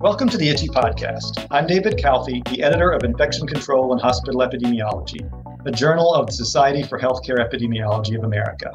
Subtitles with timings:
[0.00, 1.46] Welcome to the ICHE Podcast.
[1.50, 5.20] I'm David Calfee, the editor of Infection Control and Hospital Epidemiology,
[5.64, 8.72] a journal of the Society for Healthcare Epidemiology of America.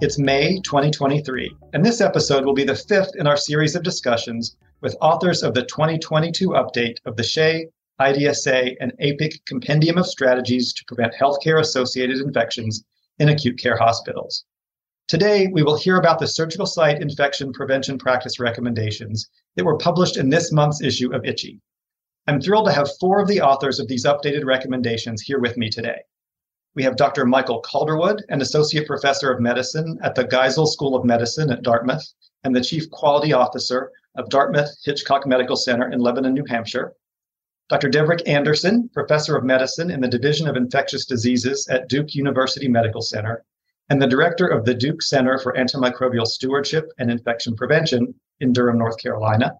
[0.00, 4.56] It's May 2023, and this episode will be the fifth in our series of discussions
[4.80, 7.66] with authors of the 2022 update of the SHEA,
[8.00, 12.82] IDSA, and APIC Compendium of Strategies to Prevent Healthcare Associated Infections
[13.18, 14.44] in Acute Care Hospitals.
[15.08, 19.26] Today, we will hear about the surgical site infection prevention practice recommendations
[19.56, 21.58] that were published in this month's issue of ICHE.
[22.26, 25.70] I'm thrilled to have four of the authors of these updated recommendations here with me
[25.70, 26.02] today.
[26.74, 27.24] We have Dr.
[27.24, 32.12] Michael Calderwood, an associate professor of medicine at the Geisel School of Medicine at Dartmouth
[32.44, 36.92] and the chief quality officer of Dartmouth Hitchcock Medical Center in Lebanon, New Hampshire.
[37.70, 37.88] Dr.
[37.88, 43.00] Deverick Anderson, professor of medicine in the Division of Infectious Diseases at Duke University Medical
[43.00, 43.42] Center,
[43.90, 48.78] and the director of the Duke Center for Antimicrobial Stewardship and Infection Prevention in Durham,
[48.78, 49.54] North Carolina.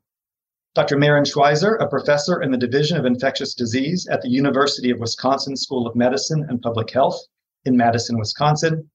[0.75, 0.99] Dr.
[0.99, 5.57] Marin Schweizer, a professor in the Division of Infectious Disease at the University of Wisconsin
[5.57, 7.21] School of Medicine and Public Health
[7.65, 8.89] in Madison, Wisconsin.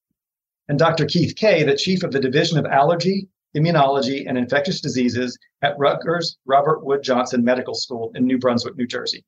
[0.70, 1.06] And Dr.
[1.06, 6.38] Keith Kaye, the chief of the Division of Allergy, Immunology, and Infectious Diseases at Rutgers
[6.46, 9.26] Robert Wood Johnson Medical School in New Brunswick, New Jersey.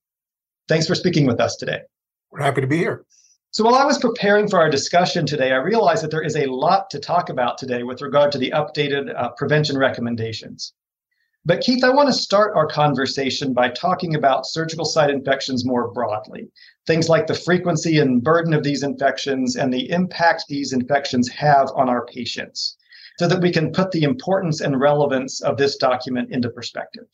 [0.67, 1.81] Thanks for speaking with us today.
[2.31, 3.05] We're happy to be here.
[3.55, 6.45] So, while I was preparing for our discussion today, I realized that there is a
[6.47, 10.73] lot to talk about today with regard to the updated uh, prevention recommendations.
[11.45, 15.89] But, Keith, I want to start our conversation by talking about surgical site infections more
[15.93, 16.49] broadly.
[16.85, 21.69] Things like the frequency and burden of these infections and the impact these infections have
[21.77, 22.75] on our patients
[23.19, 27.05] so that we can put the importance and relevance of this document into perspective.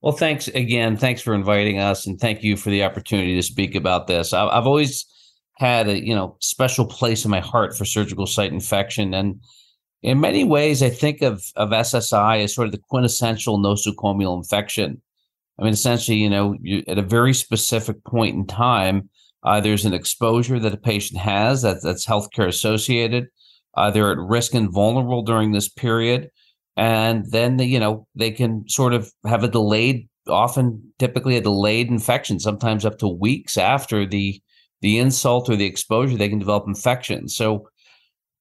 [0.00, 0.96] Well, thanks again.
[0.96, 4.32] Thanks for inviting us, and thank you for the opportunity to speak about this.
[4.32, 5.06] I've always
[5.56, 9.40] had a you know special place in my heart for surgical site infection, and
[10.02, 15.00] in many ways, I think of of SSI as sort of the quintessential nosocomial infection.
[15.58, 19.08] I mean, essentially, you know, you, at a very specific point in time,
[19.44, 23.28] uh, there's an exposure that a patient has that, that's healthcare associated.
[23.76, 26.30] Uh, they're at risk and vulnerable during this period.
[26.76, 31.40] And then, they, you know, they can sort of have a delayed, often typically a
[31.40, 34.40] delayed infection, sometimes up to weeks after the
[34.84, 37.26] the insult or the exposure, they can develop infection.
[37.26, 37.66] So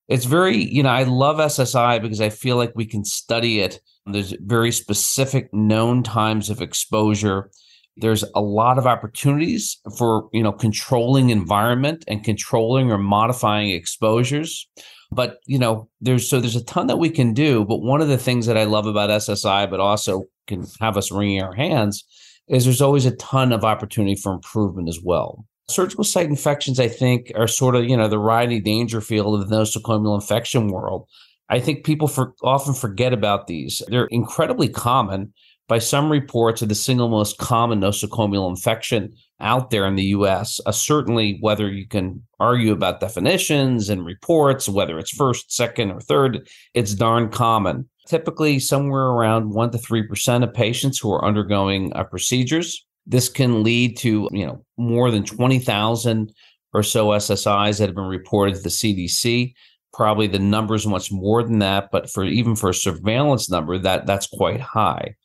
[0.09, 3.79] it's very, you know, I love SSI because I feel like we can study it.
[4.05, 7.49] There's very specific known times of exposure.
[7.95, 14.67] There's a lot of opportunities for, you know, controlling environment and controlling or modifying exposures.
[15.13, 17.63] But, you know, there's so there's a ton that we can do.
[17.63, 21.09] But one of the things that I love about SSI, but also can have us
[21.09, 22.03] wringing our hands,
[22.49, 25.45] is there's always a ton of opportunity for improvement as well.
[25.69, 29.55] Surgical site infections, I think, are sort of, you know, the Rodney Dangerfield of the
[29.55, 31.07] nosocomial infection world.
[31.49, 33.81] I think people for, often forget about these.
[33.87, 35.33] They're incredibly common.
[35.69, 40.59] By some reports, are the single most common nosocomial infection out there in the US.
[40.65, 46.01] Uh, certainly, whether you can argue about definitions and reports, whether it's first, second, or
[46.01, 47.87] third, it's darn common.
[48.07, 52.85] Typically, somewhere around 1% to 3% of patients who are undergoing uh, procedures.
[53.05, 56.33] This can lead to, you know, more than 20,000
[56.73, 59.53] or so SSIs that have been reported to the CDC.
[59.93, 63.77] Probably the number is much more than that, but for even for a surveillance number,
[63.77, 65.15] that that's quite high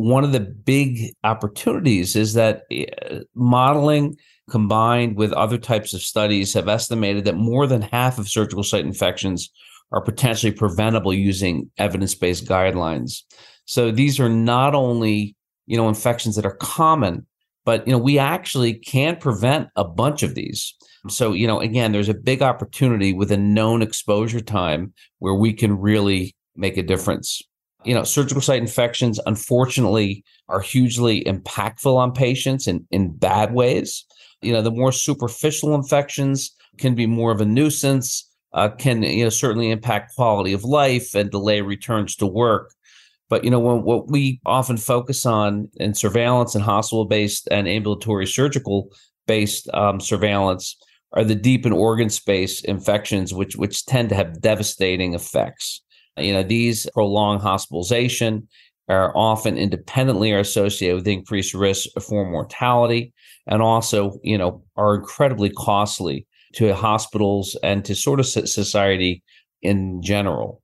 [0.00, 2.86] one of the big opportunities is that eh,
[3.34, 4.16] modeling
[4.48, 8.84] combined with other types of studies have estimated that more than half of surgical site
[8.84, 9.50] infections
[9.92, 13.22] are potentially preventable using evidence-based guidelines.
[13.64, 15.36] So these are not only,
[15.70, 17.26] you know, infections that are common,
[17.64, 20.74] but you know, we actually can prevent a bunch of these.
[21.08, 25.52] So, you know, again, there's a big opportunity with a known exposure time where we
[25.52, 27.40] can really make a difference
[27.84, 34.04] you know, surgical site infections, unfortunately, are hugely impactful on patients in, in bad ways.
[34.42, 39.24] You know, the more superficial infections can be more of a nuisance, uh, can, you
[39.24, 42.74] know, certainly impact quality of life and delay returns to work.
[43.30, 47.66] But, you know, when, what we often focus on in surveillance and hospital based and
[47.66, 48.90] ambulatory surgical
[49.26, 50.76] based um, surveillance
[51.12, 55.80] are the deep and organ space infections, which, which tend to have devastating effects.
[56.18, 58.48] You know, these prolonged hospitalization
[58.88, 63.12] are often independently are associated with increased risk for mortality
[63.46, 69.22] and also, you know, are incredibly costly to hospitals and to sort of society
[69.62, 70.60] in general.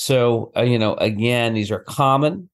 [0.00, 2.48] So, uh, you know, again, these are common.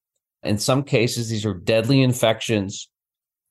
[0.44, 2.88] In some cases, these are deadly infections.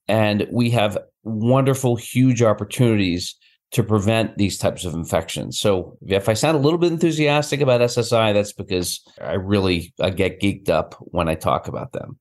[0.07, 3.35] And we have wonderful, huge opportunities
[3.73, 5.59] to prevent these types of infections.
[5.59, 10.09] So if I sound a little bit enthusiastic about SSI, that's because I really I
[10.09, 12.17] get geeked up when I talk about them.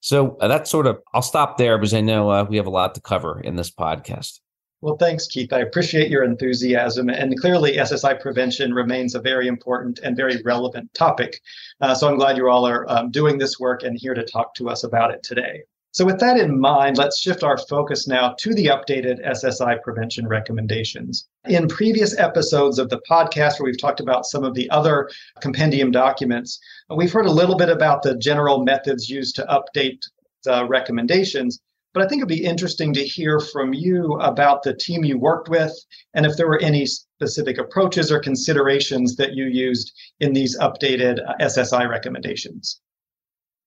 [0.00, 2.70] So uh, that's sort of, I'll stop there because I know uh, we have a
[2.70, 4.40] lot to cover in this podcast.
[4.82, 5.52] Well, thanks, Keith.
[5.52, 7.10] I appreciate your enthusiasm.
[7.10, 11.38] And clearly, SSI prevention remains a very important and very relevant topic.
[11.82, 14.54] Uh, so I'm glad you all are um, doing this work and here to talk
[14.54, 15.64] to us about it today.
[15.92, 20.26] So, with that in mind, let's shift our focus now to the updated SSI prevention
[20.26, 21.28] recommendations.
[21.46, 25.10] In previous episodes of the podcast, where we've talked about some of the other
[25.42, 29.98] compendium documents, we've heard a little bit about the general methods used to update
[30.44, 31.60] the recommendations.
[31.92, 35.48] But I think it'd be interesting to hear from you about the team you worked
[35.48, 35.72] with
[36.14, 41.18] and if there were any specific approaches or considerations that you used in these updated
[41.28, 42.80] uh, SSI recommendations.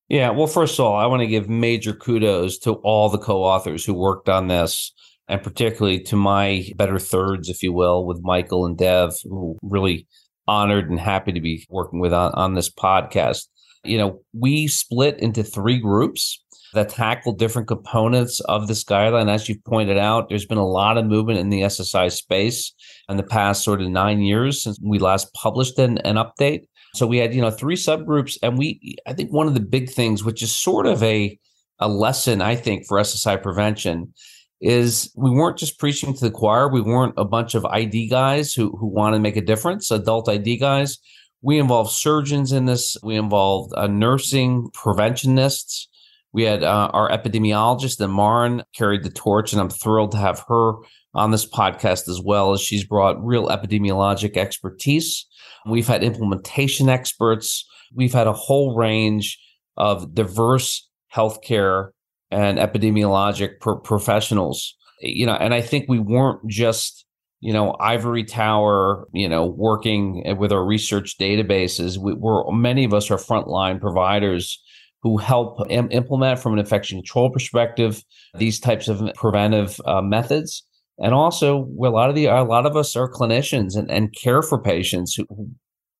[0.07, 3.43] Yeah, well, first of all, I want to give major kudos to all the co
[3.43, 4.93] authors who worked on this,
[5.27, 10.07] and particularly to my better thirds, if you will, with Michael and Dev, who really
[10.47, 13.47] honored and happy to be working with on, on this podcast.
[13.85, 16.42] You know, we split into three groups
[16.73, 19.29] that tackle different components of this guideline.
[19.29, 22.73] As you've pointed out, there's been a lot of movement in the SSI space
[23.09, 26.65] in the past sort of nine years since we last published an, an update.
[26.95, 28.37] So we had, you know, three subgroups.
[28.43, 31.37] And we, I think one of the big things, which is sort of a,
[31.79, 34.13] a lesson, I think, for SSI prevention
[34.61, 36.69] is we weren't just preaching to the choir.
[36.69, 40.29] We weren't a bunch of ID guys who, who want to make a difference, adult
[40.29, 40.99] ID guys.
[41.41, 42.95] We involved surgeons in this.
[43.03, 45.89] We involved uh, nursing preventionists.
[46.33, 50.43] We had uh, our epidemiologist, and Marin carried the torch, and I'm thrilled to have
[50.47, 50.73] her
[51.13, 55.27] on this podcast as well as she's brought real epidemiologic expertise
[55.65, 57.65] We've had implementation experts.
[57.95, 59.39] We've had a whole range
[59.77, 61.89] of diverse healthcare
[62.31, 64.75] and epidemiologic pro- professionals.
[65.01, 67.05] You know, and I think we weren't just
[67.39, 72.93] you know ivory tower you know working with our research databases we, are many of
[72.93, 74.62] us are frontline providers
[75.03, 78.03] who help Im- implement from an infection control perspective
[78.37, 80.65] these types of preventive uh, methods.
[80.97, 84.41] And also a lot of the a lot of us are clinicians and, and care
[84.41, 85.49] for patients who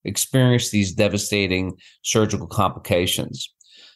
[0.06, 1.74] experience these devastating
[2.04, 3.50] surgical complications.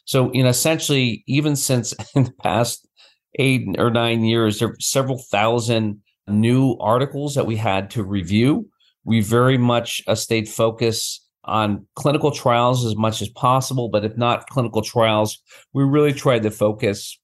[0.06, 2.86] So you know essentially even since in the past
[3.40, 8.68] eight or nine years there are several thousand new articles that we had to review.
[9.06, 14.16] We very much uh, stayed focused on clinical trials as much as possible but if
[14.18, 15.40] not clinical trials
[15.74, 17.18] we really tried to focus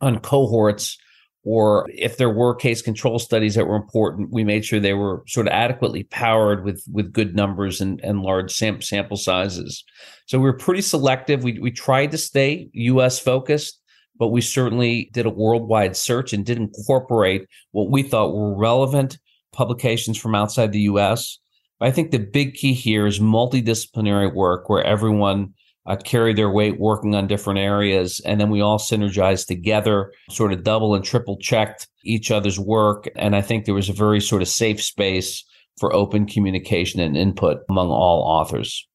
[0.00, 0.98] on cohorts
[1.46, 5.22] or if there were case control studies that were important, we made sure they were
[5.28, 9.84] sort of adequately powered with with good numbers and, and large sam- sample sizes.
[10.26, 11.44] So we were pretty selective.
[11.44, 13.20] We we tried to stay U.S.
[13.20, 13.80] focused,
[14.18, 19.16] but we certainly did a worldwide search and did incorporate what we thought were relevant
[19.52, 21.38] publications from outside the U.S.
[21.80, 25.52] I think the big key here is multidisciplinary work where everyone
[25.86, 28.20] uh, carry their weight working on different areas.
[28.24, 33.08] And then we all synergized together, sort of double and triple checked each other's work.
[33.14, 35.44] And I think there was a very sort of safe space
[35.78, 38.88] for open communication and input among all authors.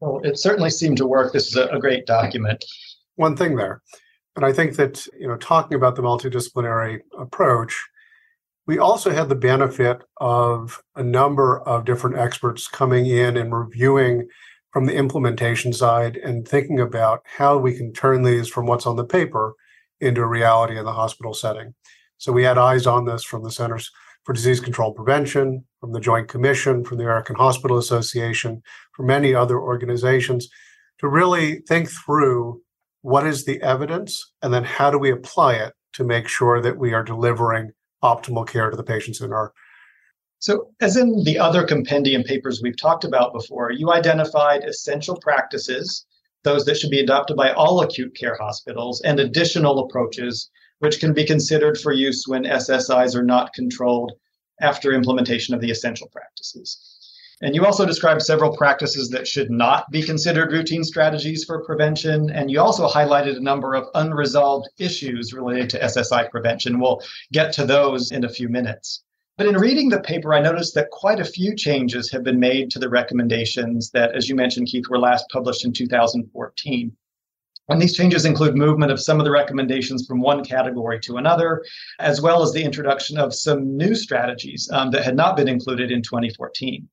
[0.00, 1.32] Well, it certainly seemed to work.
[1.32, 2.64] This is a, a great document.
[3.16, 3.82] One thing there,
[4.36, 7.82] and I think that, you know, talking about the multidisciplinary approach,
[8.66, 14.28] we also had the benefit of a number of different experts coming in and reviewing
[14.72, 18.96] from the implementation side and thinking about how we can turn these from what's on
[18.96, 19.54] the paper
[20.00, 21.74] into reality in the hospital setting.
[22.18, 23.90] So we had eyes on this from the Centers
[24.24, 28.62] for Disease Control Prevention, from the Joint Commission, from the American Hospital Association,
[28.94, 30.48] from many other organizations
[31.00, 32.62] to really think through
[33.02, 36.78] what is the evidence and then how do we apply it to make sure that
[36.78, 39.52] we are delivering optimal care to the patients in our
[40.42, 46.04] so, as in the other compendium papers we've talked about before, you identified essential practices,
[46.42, 51.14] those that should be adopted by all acute care hospitals, and additional approaches which can
[51.14, 54.10] be considered for use when SSIs are not controlled
[54.60, 56.91] after implementation of the essential practices.
[57.42, 62.30] And you also described several practices that should not be considered routine strategies for prevention.
[62.30, 66.78] And you also highlighted a number of unresolved issues related to SSI prevention.
[66.78, 69.02] We'll get to those in a few minutes.
[69.36, 72.70] But in reading the paper, I noticed that quite a few changes have been made
[72.70, 76.96] to the recommendations that, as you mentioned, Keith, were last published in 2014.
[77.68, 81.64] And these changes include movement of some of the recommendations from one category to another,
[81.98, 85.90] as well as the introduction of some new strategies um, that had not been included
[85.90, 86.88] in 2014.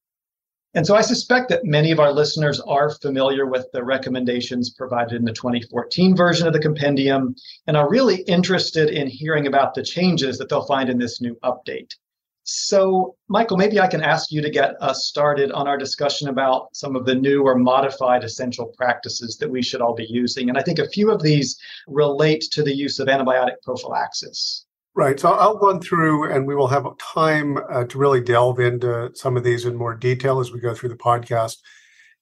[0.76, 5.16] And so I suspect that many of our listeners are familiar with the recommendations provided
[5.16, 7.34] in the 2014 version of the compendium
[7.66, 11.36] and are really interested in hearing about the changes that they'll find in this new
[11.44, 11.96] update.
[12.44, 16.76] So, Michael, maybe I can ask you to get us started on our discussion about
[16.76, 20.50] some of the new or modified essential practices that we should all be using.
[20.50, 24.66] And I think a few of these relate to the use of antibiotic prophylaxis.
[25.00, 25.18] Right.
[25.18, 29.38] So I'll run through and we will have time uh, to really delve into some
[29.38, 31.56] of these in more detail as we go through the podcast.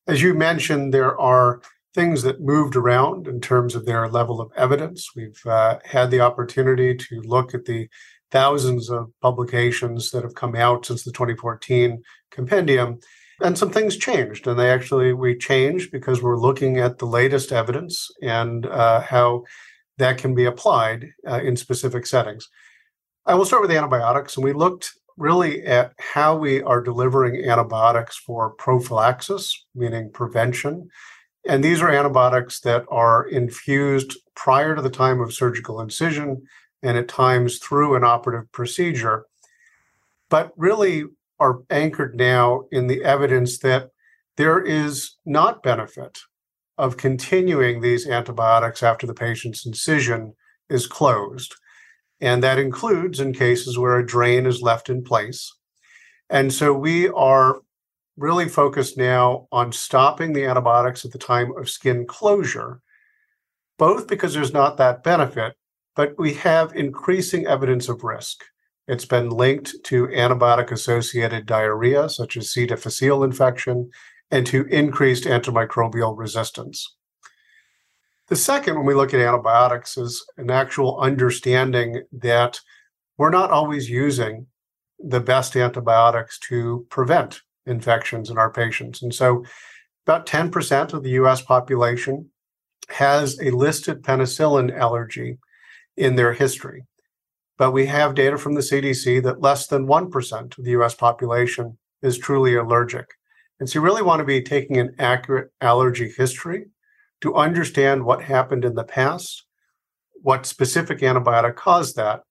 [0.06, 1.60] As you mentioned, there are
[1.96, 5.10] things that moved around in terms of their level of evidence.
[5.16, 7.90] We've uh, had the opportunity to look at the
[8.30, 13.00] thousands of publications that have come out since the 2014 compendium
[13.42, 17.52] and some things changed and they actually we changed because we're looking at the latest
[17.52, 19.44] evidence and uh, how
[19.98, 22.48] that can be applied uh, in specific settings
[23.28, 28.18] i will start with antibiotics and we looked really at how we are delivering antibiotics
[28.18, 30.90] for prophylaxis meaning prevention
[31.48, 36.44] and these are antibiotics that are infused prior to the time of surgical incision
[36.84, 39.26] and at times through an operative procedure,
[40.30, 41.06] but really
[41.40, 43.90] are anchored now in the evidence that
[44.36, 46.20] there is not benefit
[46.78, 50.34] of continuing these antibiotics after the patient's incision
[50.70, 51.56] is closed.
[52.20, 55.54] And that includes in cases where a drain is left in place.
[56.30, 57.62] And so we are
[58.18, 62.82] really focused now on stopping the antibiotics at the time of skin closure,
[63.78, 65.54] both because there's not that benefit,
[65.96, 68.44] but we have increasing evidence of risk.
[68.88, 72.66] It's been linked to antibiotic associated diarrhea, such as C.
[72.66, 73.92] difficile infection,
[74.32, 76.96] and to increased antimicrobial resistance.
[78.28, 82.60] The second, when we look at antibiotics, is an actual understanding that
[83.18, 84.48] we're not always using
[85.00, 89.02] the best antibiotics to prevent infections in our patients.
[89.02, 89.46] And so,
[90.06, 92.30] about 10% of the US population
[92.90, 95.38] has a listed penicillin allergy
[95.96, 96.86] in their history.
[97.58, 101.78] But we have data from the CDC that less than 1% of the US population
[102.02, 103.08] is truly allergic.
[103.60, 106.68] And so you really want to be taking an accurate allergy history
[107.22, 109.46] to understand what happened in the past,
[110.22, 112.22] what specific antibiotic caused that,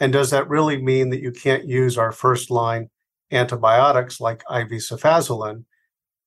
[0.00, 2.88] and does that really mean that you can't use our first line
[3.30, 5.64] antibiotics like IV cefazolin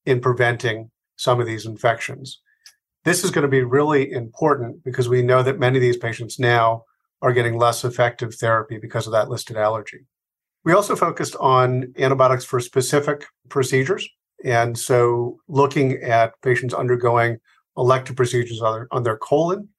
[0.05, 2.41] in preventing some of these infections?
[3.03, 6.37] This is going to be really important because we know that many of these patients
[6.37, 6.83] now
[7.21, 9.99] are getting less effective therapy because of that listed allergy.
[10.63, 14.07] We also focused on antibiotics for specific procedures.
[14.43, 17.37] And so looking at patients undergoing
[17.77, 19.69] elective procedures on their, on their colon,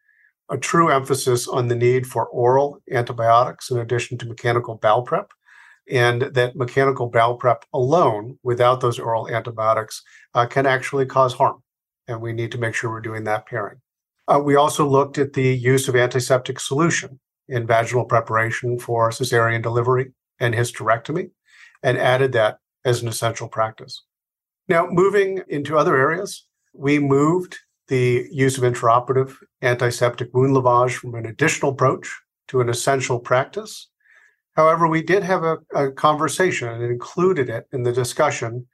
[0.50, 5.32] a true emphasis on the need for oral antibiotics in addition to mechanical bowel prep,
[5.90, 10.02] and that mechanical bowel prep alone, without those oral antibiotics,
[10.34, 11.62] uh, can actually cause harm
[12.08, 13.80] and we need to make sure we're doing that pairing.
[14.28, 17.18] Uh, we also looked at the use of antiseptic solution
[17.48, 21.30] in vaginal preparation for cesarean delivery and hysterectomy
[21.82, 24.04] and added that as an essential practice.
[24.68, 27.58] Now, moving into other areas, we moved
[27.88, 32.08] the use of intraoperative antiseptic wound lavage from an additional approach
[32.48, 33.88] to an essential practice.
[34.54, 38.66] However, we did have a, a conversation and included it in the discussion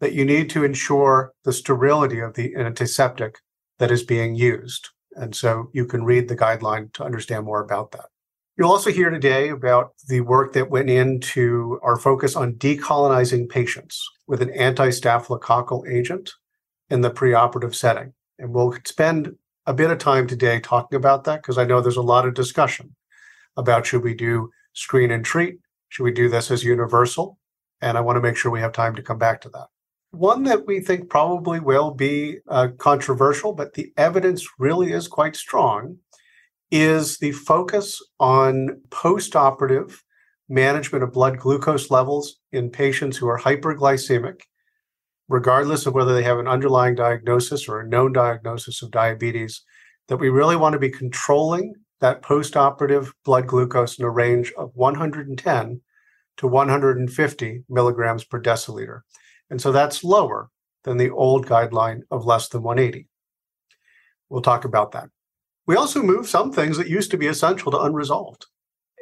[0.00, 3.38] that you need to ensure the sterility of the antiseptic
[3.78, 4.90] that is being used.
[5.16, 8.06] And so you can read the guideline to understand more about that.
[8.56, 14.08] You'll also hear today about the work that went into our focus on decolonizing patients
[14.28, 16.32] with an anti staphylococcal agent
[16.88, 18.13] in the preoperative setting.
[18.38, 19.36] And we'll spend
[19.66, 22.34] a bit of time today talking about that because I know there's a lot of
[22.34, 22.94] discussion
[23.56, 25.58] about should we do screen and treat?
[25.88, 27.38] Should we do this as universal?
[27.80, 29.66] And I want to make sure we have time to come back to that.
[30.10, 35.34] One that we think probably will be uh, controversial, but the evidence really is quite
[35.34, 35.98] strong,
[36.70, 39.98] is the focus on postoperative
[40.48, 44.42] management of blood glucose levels in patients who are hyperglycemic,
[45.28, 49.62] regardless of whether they have an underlying diagnosis or a known diagnosis of diabetes,
[50.08, 54.70] that we really want to be controlling that postoperative blood glucose in a range of
[54.74, 55.80] 110
[56.36, 59.00] to 150 milligrams per deciliter.
[59.50, 60.50] And so that's lower
[60.82, 63.06] than the old guideline of less than 180.
[64.28, 65.08] We'll talk about that.
[65.66, 68.46] We also move some things that used to be essential to unresolved.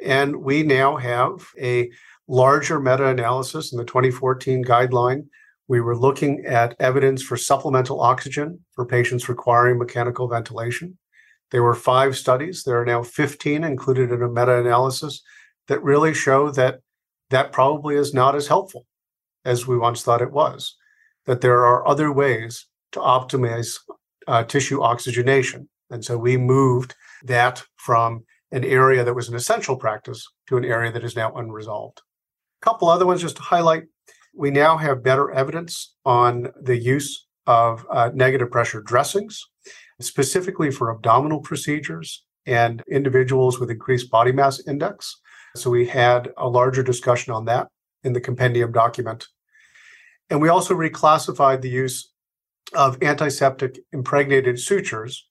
[0.03, 1.89] And we now have a
[2.27, 5.27] larger meta analysis in the 2014 guideline.
[5.67, 10.97] We were looking at evidence for supplemental oxygen for patients requiring mechanical ventilation.
[11.51, 12.63] There were five studies.
[12.63, 15.21] There are now 15 included in a meta analysis
[15.67, 16.79] that really show that
[17.29, 18.85] that probably is not as helpful
[19.45, 20.75] as we once thought it was,
[21.25, 23.77] that there are other ways to optimize
[24.27, 25.67] uh, tissue oxygenation.
[25.89, 30.65] And so we moved that from an area that was an essential practice to an
[30.65, 32.01] area that is now unresolved.
[32.61, 33.83] A couple other ones just to highlight.
[34.35, 39.39] We now have better evidence on the use of uh, negative pressure dressings,
[40.01, 45.19] specifically for abdominal procedures and individuals with increased body mass index.
[45.55, 47.67] So we had a larger discussion on that
[48.03, 49.27] in the compendium document.
[50.29, 52.11] And we also reclassified the use
[52.73, 55.27] of antiseptic impregnated sutures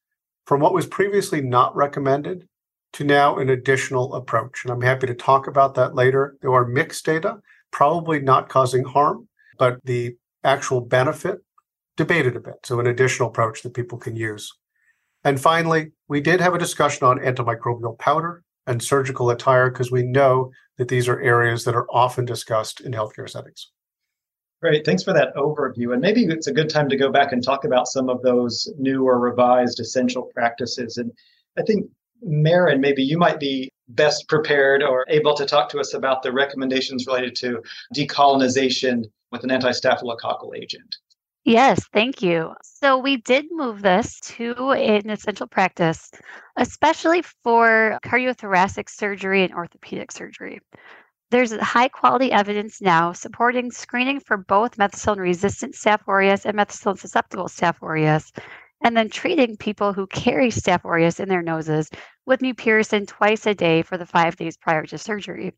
[0.46, 2.46] from what was previously not recommended
[2.92, 4.64] to now an additional approach.
[4.64, 6.36] And I'm happy to talk about that later.
[6.40, 7.38] There are mixed data,
[7.72, 11.38] probably not causing harm, but the actual benefit
[11.96, 12.54] debated a bit.
[12.62, 14.50] So, an additional approach that people can use.
[15.24, 20.02] And finally, we did have a discussion on antimicrobial powder and surgical attire because we
[20.02, 23.70] know that these are areas that are often discussed in healthcare settings.
[24.60, 24.84] Great.
[24.84, 25.92] Thanks for that overview.
[25.92, 28.72] And maybe it's a good time to go back and talk about some of those
[28.78, 30.98] new or revised essential practices.
[30.98, 31.10] And
[31.58, 31.86] I think,
[32.22, 36.32] Marin, maybe you might be best prepared or able to talk to us about the
[36.32, 37.62] recommendations related to
[37.94, 40.96] decolonization with an anti-staphylococcal agent.
[41.44, 42.54] Yes, thank you.
[42.62, 46.10] So we did move this to an essential practice,
[46.56, 50.60] especially for cardiothoracic surgery and orthopedic surgery.
[51.32, 56.98] There's high quality evidence now supporting screening for both methicillin resistant Staph aureus and methicillin
[56.98, 58.30] susceptible Staph aureus,
[58.84, 61.90] and then treating people who carry Staph aureus in their noses
[62.26, 65.54] with mupirocin twice a day for the five days prior to surgery.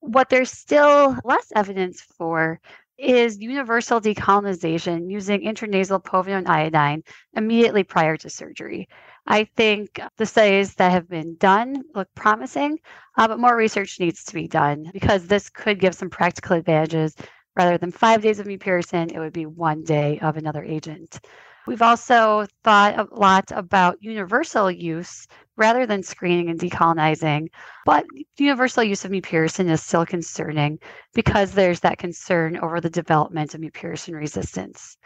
[0.00, 2.60] What there's still less evidence for
[2.98, 7.02] is universal decolonization using intranasal povidone iodine
[7.34, 8.88] immediately prior to surgery.
[9.26, 12.78] I think the studies that have been done look promising,
[13.16, 17.14] uh, but more research needs to be done because this could give some practical advantages.
[17.56, 21.20] Rather than five days of mupirocin, it would be one day of another agent.
[21.66, 25.26] We've also thought a lot about universal use
[25.56, 27.48] rather than screening and decolonizing.
[27.86, 28.04] But
[28.36, 30.78] universal use of mupirocin is still concerning
[31.14, 34.96] because there's that concern over the development of mupirocin resistance.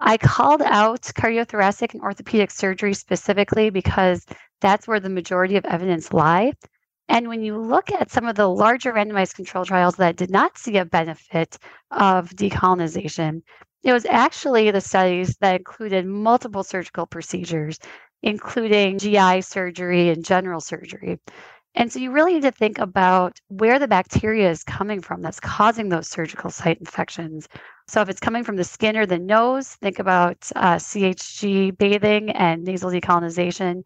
[0.00, 4.24] I called out cardiothoracic and orthopedic surgery specifically because
[4.60, 6.52] that's where the majority of evidence lie.
[7.08, 10.58] And when you look at some of the larger randomized control trials that did not
[10.58, 11.58] see a benefit
[11.90, 13.42] of decolonization,
[13.82, 17.78] it was actually the studies that included multiple surgical procedures,
[18.22, 21.18] including GI surgery and general surgery.
[21.74, 25.38] And so you really need to think about where the bacteria is coming from that's
[25.38, 27.46] causing those surgical site infections.
[27.86, 32.30] So if it's coming from the skin or the nose, think about uh, CHG bathing
[32.30, 33.82] and nasal decolonization.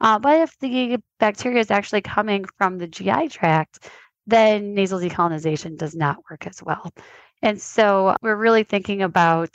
[0.00, 3.88] Uh, but if the bacteria is actually coming from the GI tract,
[4.26, 6.90] then nasal decolonization does not work as well.
[7.42, 9.50] And so we're really thinking about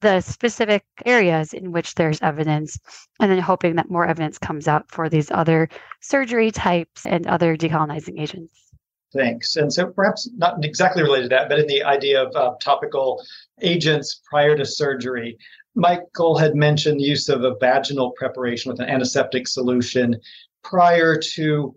[0.00, 2.78] the specific areas in which there's evidence
[3.18, 5.68] and then hoping that more evidence comes out for these other
[6.00, 8.66] surgery types and other decolonizing agents.
[9.12, 9.56] Thanks.
[9.56, 13.22] And so perhaps not exactly related to that, but in the idea of uh, topical
[13.62, 15.38] agents prior to surgery,
[15.74, 20.16] Michael had mentioned use of a vaginal preparation with an antiseptic solution
[20.62, 21.74] prior to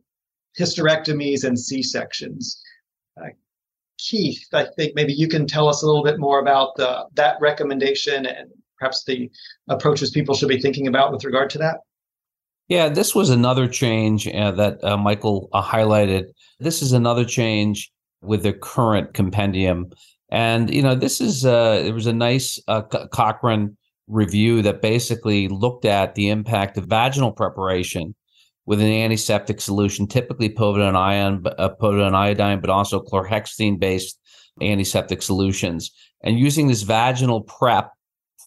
[0.58, 2.62] hysterectomies and C sections.
[3.20, 3.30] Uh,
[4.00, 7.36] Keith, I think maybe you can tell us a little bit more about the, that
[7.42, 9.30] recommendation and perhaps the
[9.68, 11.78] approaches people should be thinking about with regard to that.
[12.70, 16.26] Yeah, this was another change uh, that uh, Michael uh, highlighted.
[16.60, 19.90] This is another change with the current compendium.
[20.32, 23.76] And, you know, this is, uh, it was a nice uh, Cochrane
[24.08, 28.16] review that basically looked at the impact of vaginal preparation
[28.70, 34.20] with an antiseptic solution, typically povidone ion, uh, povidone iodine, but also chlorhexidine based
[34.62, 35.90] antiseptic solutions.
[36.24, 37.92] And using this vaginal prep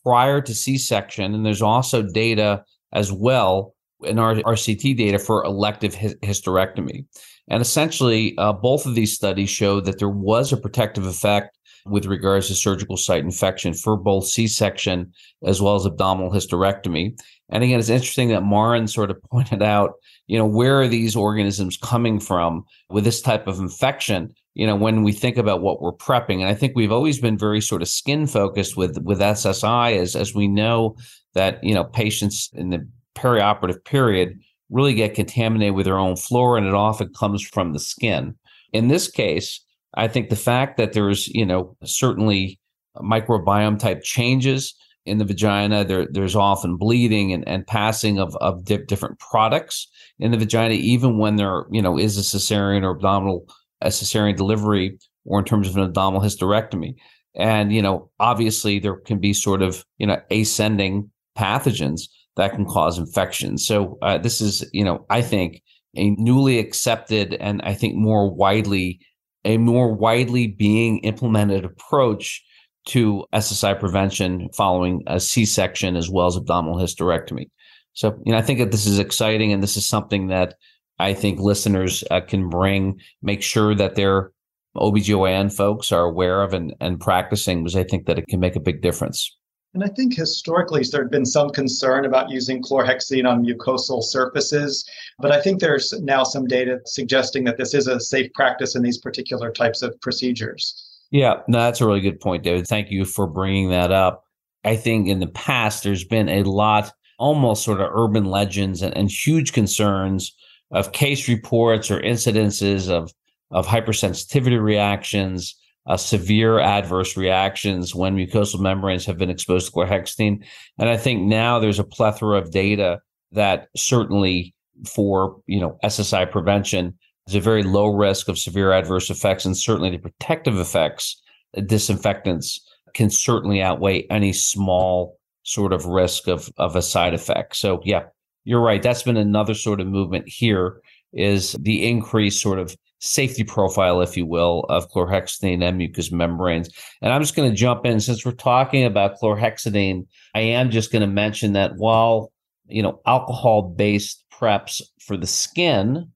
[0.04, 5.44] prior to C section, and there's also data as well in our RCT data for
[5.44, 7.04] elective hy- hysterectomy.
[7.48, 12.06] And essentially, uh, both of these studies show that there was a protective effect with
[12.06, 15.12] regards to surgical site infection for both C section
[15.44, 17.18] as well as abdominal hysterectomy.
[17.52, 19.92] And again, it's interesting that Marin sort of pointed out,
[20.26, 24.32] you know, where are these organisms coming from with this type of infection?
[24.54, 27.38] You know, when we think about what we're prepping, and I think we've always been
[27.38, 30.96] very sort of skin focused with with SSI, as as we know
[31.34, 34.38] that you know patients in the perioperative period
[34.70, 38.34] really get contaminated with their own flora, and it often comes from the skin.
[38.72, 39.60] In this case,
[39.94, 42.58] I think the fact that there's you know certainly
[42.98, 45.84] microbiome type changes in the vagina.
[45.84, 49.88] There, there's often bleeding and, and passing of, of di- different products
[50.18, 53.46] in the vagina, even when there, you know, is a cesarean or abdominal,
[53.80, 56.94] a cesarean delivery, or in terms of an abdominal hysterectomy.
[57.34, 62.02] And, you know, obviously there can be sort of, you know, ascending pathogens
[62.36, 63.58] that can cause infection.
[63.58, 65.62] So uh, this is, you know, I think
[65.96, 69.00] a newly accepted and I think more widely
[69.44, 72.44] a more widely being implemented approach
[72.86, 77.48] to SSI prevention following a C section as well as abdominal hysterectomy.
[77.92, 80.54] So, you know, I think that this is exciting and this is something that
[80.98, 84.32] I think listeners uh, can bring, make sure that their
[84.76, 88.56] OBGYN folks are aware of and, and practicing because I think that it can make
[88.56, 89.36] a big difference.
[89.74, 94.84] And I think historically there had been some concern about using chlorhexidine on mucosal surfaces,
[95.18, 98.82] but I think there's now some data suggesting that this is a safe practice in
[98.82, 100.91] these particular types of procedures.
[101.12, 102.66] Yeah, no, that's a really good point, David.
[102.66, 104.24] Thank you for bringing that up.
[104.64, 108.96] I think in the past there's been a lot, almost sort of urban legends and,
[108.96, 110.34] and huge concerns
[110.72, 113.12] of case reports or incidences of
[113.50, 115.54] of hypersensitivity reactions
[115.86, 120.44] uh, severe adverse reactions when mucosal membranes have been exposed to chlorhexidine.
[120.78, 123.00] And I think now there's a plethora of data
[123.32, 124.54] that certainly
[124.86, 129.56] for you know SSI prevention there's a very low risk of severe adverse effects, and
[129.56, 131.20] certainly the protective effects,
[131.66, 132.60] disinfectants
[132.94, 137.56] can certainly outweigh any small sort of risk of of a side effect.
[137.56, 138.04] So yeah,
[138.44, 138.82] you're right.
[138.82, 140.80] That's been another sort of movement here
[141.12, 146.70] is the increased sort of safety profile, if you will, of chlorhexidine and mucous membranes.
[147.02, 150.06] And I'm just going to jump in since we're talking about chlorhexidine.
[150.34, 152.32] I am just going to mention that while
[152.66, 156.10] you know alcohol-based preps for the skin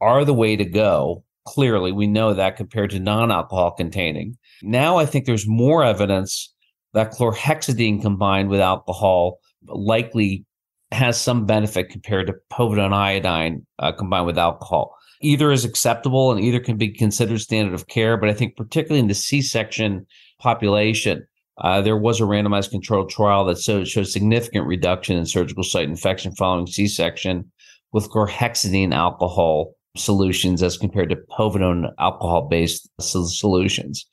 [0.00, 4.36] are the way to go, clearly we know that compared to non-alcohol containing.
[4.62, 6.54] Now I think there's more evidence
[6.94, 10.44] that chlorhexidine combined with alcohol likely
[10.90, 16.40] has some benefit compared to povidone iodine uh, combined with alcohol either is acceptable and
[16.40, 18.16] either can be considered standard of care.
[18.16, 20.06] But I think particularly in the C-section
[20.38, 21.26] population,
[21.58, 25.88] uh, there was a randomized controlled trial that showed, showed significant reduction in surgical site
[25.88, 27.50] infection following C-section
[27.92, 34.06] with chlorhexidine alcohol solutions as compared to povidone alcohol-based solutions.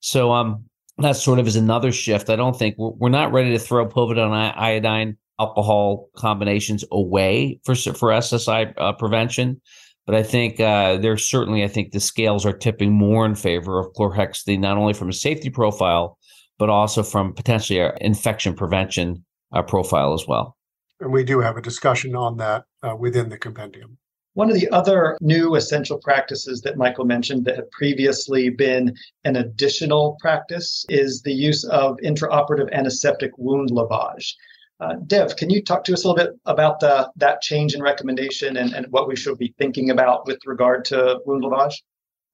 [0.00, 0.64] So um,
[0.98, 2.30] that sort of is another shift.
[2.30, 8.10] I don't think we're, not ready to throw povidone iodine alcohol combinations away for for
[8.10, 9.60] SSI uh, prevention.
[10.06, 13.78] But I think uh, there's certainly, I think the scales are tipping more in favor
[13.78, 16.18] of chlorhexidine, not only from a safety profile,
[16.58, 20.56] but also from potentially an infection prevention uh, profile as well.
[21.00, 23.98] And we do have a discussion on that uh, within the compendium.
[24.34, 29.36] One of the other new essential practices that Michael mentioned that had previously been an
[29.36, 34.32] additional practice is the use of intraoperative antiseptic wound lavage.
[34.80, 37.82] Uh, Dev, can you talk to us a little bit about the, that change in
[37.82, 41.82] recommendation and, and what we should be thinking about with regard to wound lavage?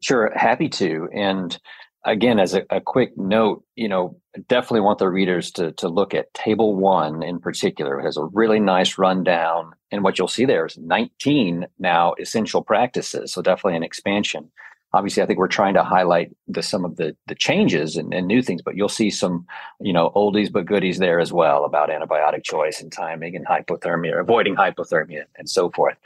[0.01, 1.09] Sure, happy to.
[1.13, 1.59] And
[2.05, 4.17] again, as a, a, quick note, you know,
[4.49, 8.01] definitely want the readers to, to look at table one in particular.
[8.01, 9.73] It has a really nice rundown.
[9.91, 13.33] And what you'll see there is 19 now essential practices.
[13.33, 14.51] So definitely an expansion
[14.93, 18.27] obviously i think we're trying to highlight the some of the the changes and, and,
[18.27, 19.47] new things but you'll see some
[19.81, 24.21] you know oldies but goodies there as well about antibiotic choice and timing and hypothermia
[24.21, 25.97] avoiding hypothermia and so forth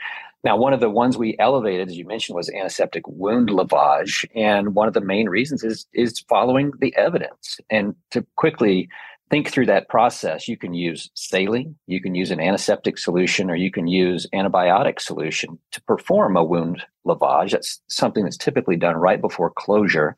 [0.43, 4.75] now one of the ones we elevated as you mentioned was antiseptic wound lavage and
[4.75, 8.89] one of the main reasons is is following the evidence and to quickly
[9.33, 10.47] think through that process.
[10.47, 15.01] You can use saline, you can use an antiseptic solution, or you can use antibiotic
[15.01, 17.49] solution to perform a wound lavage.
[17.49, 20.15] That's something that's typically done right before closure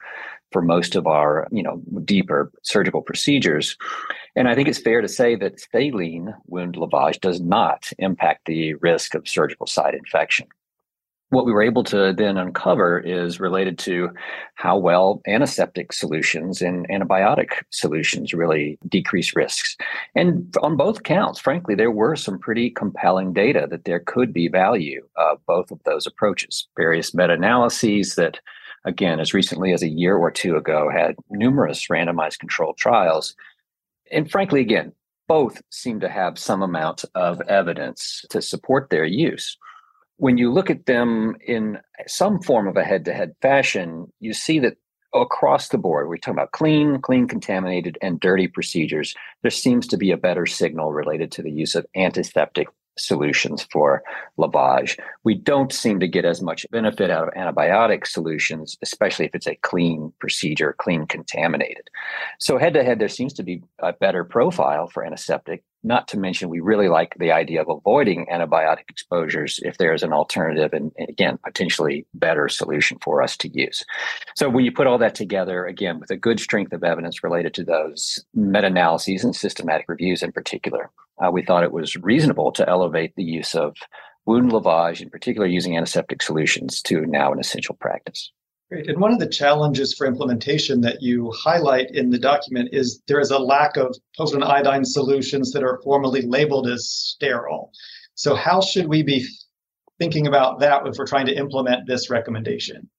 [0.56, 3.76] for most of our, you know, deeper surgical procedures.
[4.38, 8.76] And I think it's fair to say that saline wound lavage does not impact the
[8.76, 10.48] risk of surgical site infection
[11.30, 14.10] what we were able to then uncover is related to
[14.54, 19.76] how well antiseptic solutions and antibiotic solutions really decrease risks.
[20.16, 24.48] And on both counts, frankly, there were some pretty compelling data that there could be
[24.48, 26.68] value of both of those approaches.
[26.78, 28.40] Various meta analyses that,
[28.86, 33.36] again, as recently as a year or two ago, had numerous randomized controlled trials.
[34.12, 34.94] And frankly, again,
[35.28, 39.58] both seem to have some amount of evidence to support their use
[40.18, 44.34] when you look at them in some form of a head to head fashion, you
[44.34, 44.78] see that
[45.14, 49.14] across the board, we're talking about clean, clean, contaminated, and dirty procedures.
[49.42, 52.68] There seems to be a better signal related to the use of antiseptic
[52.98, 54.04] solutions for
[54.38, 54.98] lavage.
[55.24, 59.48] We don't seem to get as much benefit out of antibiotic solutions, especially if it's
[59.48, 61.90] a clean procedure, clean contaminated.
[62.40, 65.64] So head to head, there seems to be a better profile for antiseptic.
[65.86, 70.02] Not to mention, we really like the idea of avoiding antibiotic exposures if there is
[70.02, 73.86] an alternative and, and again, potentially better solution for us to use.
[74.36, 77.54] So when you put all that together, again, with a good strength of evidence related
[77.54, 80.90] to those meta analyses and systematic reviews in particular,
[81.24, 83.76] uh, we thought it was reasonable to elevate the use of
[84.26, 88.32] wound lavage, in particular using antiseptic solutions, to now an essential practice.
[88.70, 88.90] Great.
[88.90, 93.20] And one of the challenges for implementation that you highlight in the document is there
[93.20, 97.72] is a lack of povidone iodine solutions that are formally labeled as sterile.
[98.16, 99.28] So, how should we be
[100.00, 102.90] thinking about that if we're trying to implement this recommendation?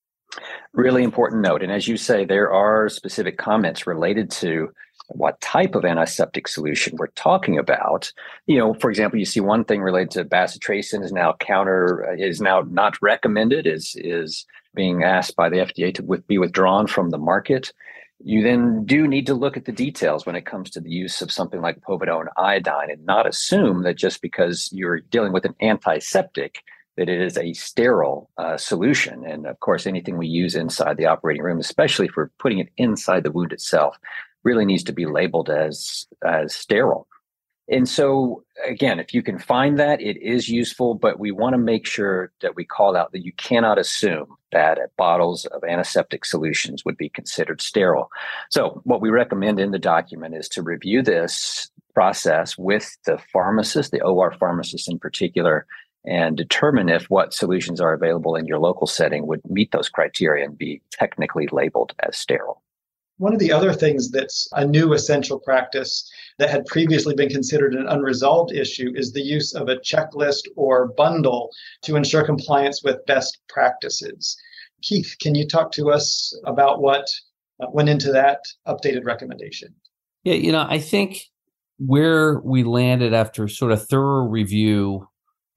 [0.72, 1.62] Really important note.
[1.62, 4.68] And as you say, there are specific comments related to
[5.09, 8.12] what type of antiseptic solution we're talking about.
[8.46, 12.40] You know, for example, you see one thing related to bacitracin is now counter is
[12.40, 14.44] now not recommended is is
[14.77, 17.73] being asked by the FDA to with, be withdrawn from the market.
[18.25, 21.21] You then do need to look at the details when it comes to the use
[21.21, 25.55] of something like povidone iodine and not assume that just because you're dealing with an
[25.61, 26.62] antiseptic
[26.97, 29.25] that it is a sterile uh, solution.
[29.27, 33.23] And of course, anything we use inside the operating room, especially for putting it inside
[33.23, 33.99] the wound itself,
[34.45, 37.07] really needs to be labeled as as sterile.
[37.68, 41.59] And so again, if you can find that, it is useful, but we want to
[41.59, 46.85] make sure that we call out that you cannot assume that bottles of antiseptic solutions
[46.85, 48.09] would be considered sterile.
[48.50, 53.90] So what we recommend in the document is to review this process with the pharmacist,
[53.90, 55.66] the OR pharmacist in particular,
[56.05, 60.44] and determine if what solutions are available in your local setting would meet those criteria
[60.44, 62.62] and be technically labeled as sterile.
[63.18, 67.74] One of the other things that's a new essential practice that had previously been considered
[67.74, 71.50] an unresolved issue is the use of a checklist or bundle
[71.83, 74.37] to ensure compliance with best practices.
[74.83, 77.09] Keith, can you talk to us about what
[77.72, 79.74] went into that updated recommendation?
[80.24, 81.22] Yeah, you know, I think
[81.79, 85.09] where we landed after sort of thorough review,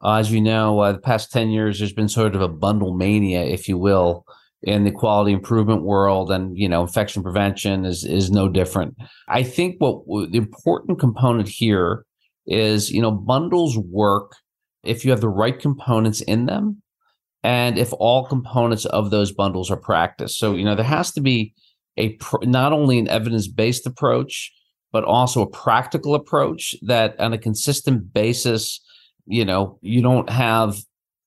[0.02, 2.94] uh, as you know, uh, the past 10 years, there's been sort of a bundle
[2.94, 4.26] mania, if you will,
[4.62, 8.96] in the quality improvement world and you know infection prevention is is no different.
[9.28, 12.06] I think what the important component here
[12.46, 14.36] is you know bundles work
[14.84, 16.82] if you have the right components in them
[17.44, 20.38] and if all components of those bundles are practiced.
[20.38, 21.54] So you know there has to be
[21.98, 24.52] a not only an evidence-based approach
[24.92, 28.82] but also a practical approach that on a consistent basis
[29.26, 30.78] you know you don't have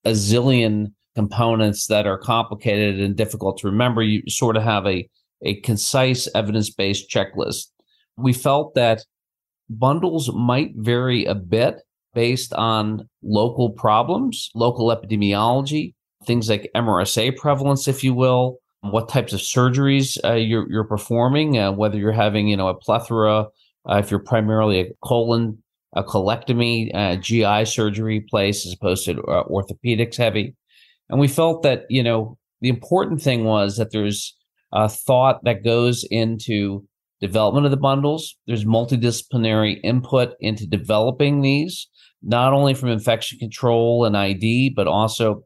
[0.05, 5.07] a zillion components that are complicated and difficult to remember, you sort of have a,
[5.41, 7.67] a concise evidence based checklist.
[8.17, 9.03] We felt that
[9.69, 11.81] bundles might vary a bit
[12.13, 15.93] based on local problems, local epidemiology,
[16.25, 21.57] things like MRSA prevalence, if you will, what types of surgeries uh, you're, you're performing,
[21.57, 23.47] uh, whether you're having, you know, a plethora,
[23.89, 25.57] uh, if you're primarily a colon,
[25.93, 30.55] a colectomy, uh, GI surgery place as opposed to uh, orthopedics heavy.
[31.09, 34.35] And we felt that, you know, the important thing was that there's
[34.71, 36.87] a thought that goes into
[37.21, 38.35] development of the bundles.
[38.47, 41.87] There's multidisciplinary input into developing these,
[42.21, 45.43] not only from infection control and ID, but also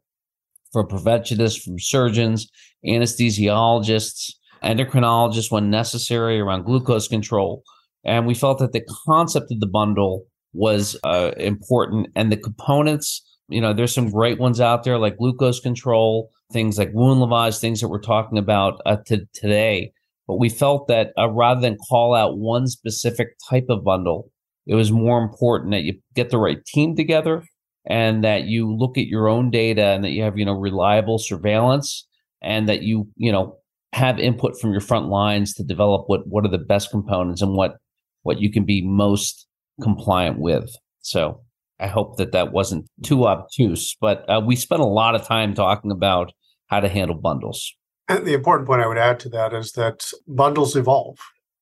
[0.71, 2.49] for preventionists, from surgeons,
[2.85, 4.31] anesthesiologists,
[4.63, 7.63] endocrinologists when necessary around glucose control.
[8.03, 13.21] And we felt that the concept of the bundle was uh, important and the components
[13.49, 17.59] you know, there's some great ones out there like glucose control, things like wound lavage,
[17.59, 19.91] things that we're talking about uh, t- today.
[20.27, 24.29] But we felt that uh, rather than call out one specific type of bundle,
[24.65, 27.43] it was more important that you get the right team together
[27.85, 31.17] and that you look at your own data and that you have, you know, reliable
[31.17, 32.05] surveillance
[32.41, 33.57] and that you, you know,
[33.93, 37.53] have input from your front lines to develop what what are the best components and
[37.53, 37.77] what
[38.23, 39.47] what you can be most
[39.81, 40.69] compliant with.
[41.01, 41.41] So
[41.79, 45.53] I hope that that wasn't too obtuse, but uh, we spent a lot of time
[45.53, 46.31] talking about
[46.67, 47.73] how to handle bundles.
[48.07, 51.17] And the important point I would add to that is that bundles evolve.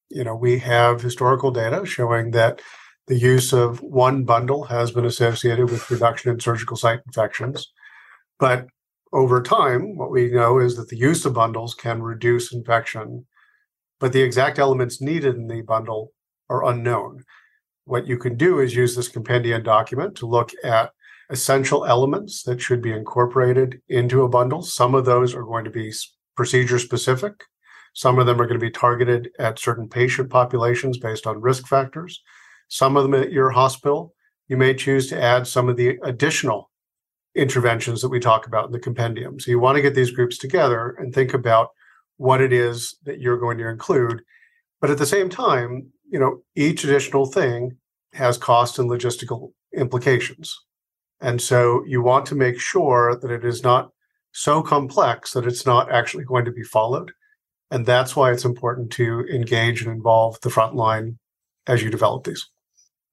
[0.10, 2.62] You know, we have historical data showing that
[3.08, 7.71] the use of one bundle has been associated with reduction in surgical site infections.
[8.39, 8.67] But
[9.12, 13.25] over time, what we know is that the use of bundles can reduce infection,
[13.99, 16.12] but the exact elements needed in the bundle
[16.49, 17.23] are unknown
[17.86, 20.91] what you can do is use this compendium document to look at
[21.30, 24.62] essential elements that should be incorporated into a bundle.
[24.62, 25.91] Some of those are going to be
[26.36, 27.34] procedure specific.
[27.93, 31.67] Some of them are going to be targeted at certain patient populations based on risk
[31.67, 32.21] factors.
[32.67, 34.13] Some of them at your hospital,
[34.48, 36.69] you may choose to add some of the additional
[37.36, 39.39] interventions that we talk about in the compendium.
[39.39, 41.69] So you want to get these groups together and think about
[42.17, 44.21] what it is that you're going to include.
[44.82, 47.78] But at the same time, you know, each additional thing
[48.13, 50.58] has cost and logistical implications.
[51.22, 53.91] And so you want to make sure that it is not
[54.32, 57.12] so complex that it's not actually going to be followed.
[57.72, 61.18] And that's why it's important to engage and involve the front line
[61.68, 62.46] as you develop these.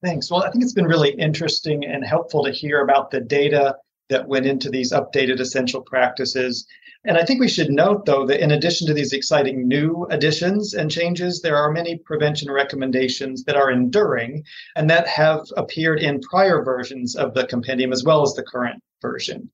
[0.03, 0.29] Thanks.
[0.29, 3.75] Well, I think it's been really interesting and helpful to hear about the data
[4.09, 6.67] that went into these updated essential practices.
[7.05, 10.73] And I think we should note, though, that in addition to these exciting new additions
[10.73, 14.45] and changes, there are many prevention recommendations that are enduring
[14.77, 18.81] and that have appeared in prior versions of the compendium as well as the current
[19.01, 19.49] version.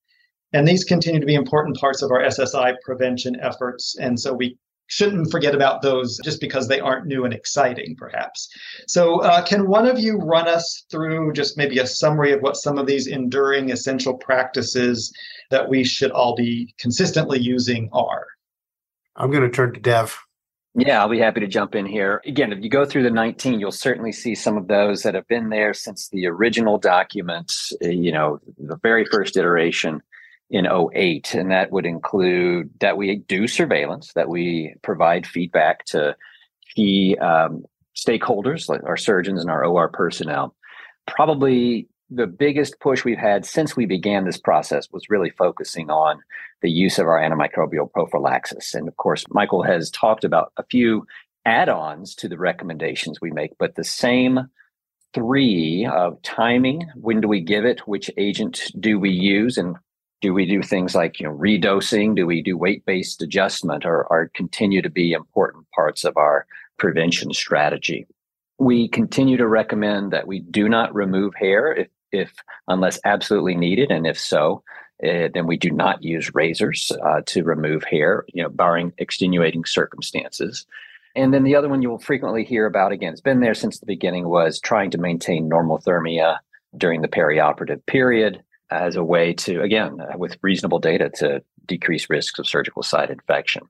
[0.54, 3.96] And these continue to be important parts of our SSI prevention efforts.
[4.00, 4.58] And so we
[4.90, 8.50] shouldn't forget about those just because they aren't new and exciting, perhaps.
[8.88, 12.58] So, uh, can one of you run us through just maybe a summary of what
[12.58, 15.14] some of these enduring essential practices
[15.52, 18.26] that we should all be consistently using are?
[19.16, 20.18] I'm going to turn to Dev.
[20.76, 22.22] Yeah, I'll be happy to jump in here.
[22.26, 25.28] Again, if you go through the 19, you'll certainly see some of those that have
[25.28, 30.02] been there since the original documents, uh, you know, the very first iteration
[30.50, 36.16] in 08 and that would include that we do surveillance that we provide feedback to
[36.76, 37.64] key um,
[37.96, 40.56] stakeholders like our surgeons and our or personnel.
[41.08, 46.20] Probably the biggest push we've had since we began this process was really focusing on
[46.64, 48.74] the use of our antimicrobial prophylaxis.
[48.74, 51.06] And of course michael has talked about a few
[51.46, 54.40] add-ons to the recommendations we make but the same
[55.14, 59.76] three of timing when do we give it which agent do we use and
[60.22, 62.16] do we do things like you know redosing?
[62.16, 66.46] Do we do weight-based adjustment or, or continue to be important parts of our
[66.78, 68.06] prevention strategy?
[68.58, 72.34] We continue to recommend that we do not remove hair if, if
[72.68, 74.64] unless absolutely needed and if so
[75.02, 79.64] uh, then we do not use razors uh, to remove hair you know barring extenuating
[79.66, 80.66] circumstances.
[81.16, 83.80] And then the other one you will frequently hear about again it's been there since
[83.80, 86.40] the beginning was trying to maintain normothermia
[86.78, 92.10] during the perioperative period as a way to, again, uh, with reasonable data to decrease
[92.10, 93.64] risks of surgical site infection.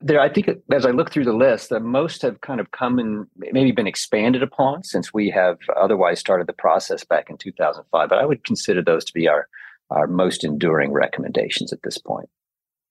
[0.00, 2.98] There, I think as I look through the list, the most have kind of come
[2.98, 8.08] and maybe been expanded upon since we have otherwise started the process back in 2005.
[8.08, 9.48] But I would consider those to be our,
[9.90, 12.28] our most enduring recommendations at this point.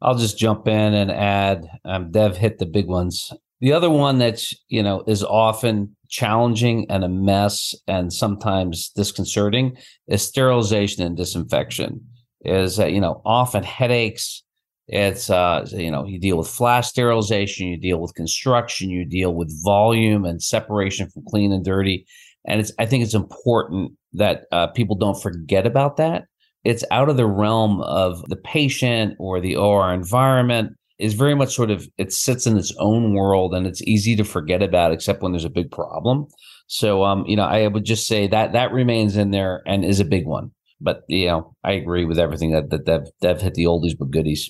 [0.01, 1.69] I'll just jump in and add.
[1.85, 3.31] Um, Dev hit the big ones.
[3.63, 9.77] The other one that's you know is often challenging and a mess and sometimes disconcerting
[10.09, 12.05] is sterilization and disinfection.
[12.43, 14.43] Is you know often headaches
[14.89, 19.33] it's uh you know you deal with flash sterilization you deal with construction you deal
[19.33, 22.05] with volume and separation from clean and dirty.
[22.45, 26.25] And it's i think it's important that uh, people don't forget about that.
[26.65, 31.53] It's out of the realm of the patient or the or environment is very much
[31.53, 35.21] sort of it sits in its own world and it's easy to forget about except
[35.21, 36.27] when there's a big problem.
[36.67, 39.99] So um you know i would just say that that remains in there and is
[39.99, 40.51] a big one.
[40.79, 44.11] But you know i agree with everything that that dev, dev hit the oldies but
[44.11, 44.49] goodies.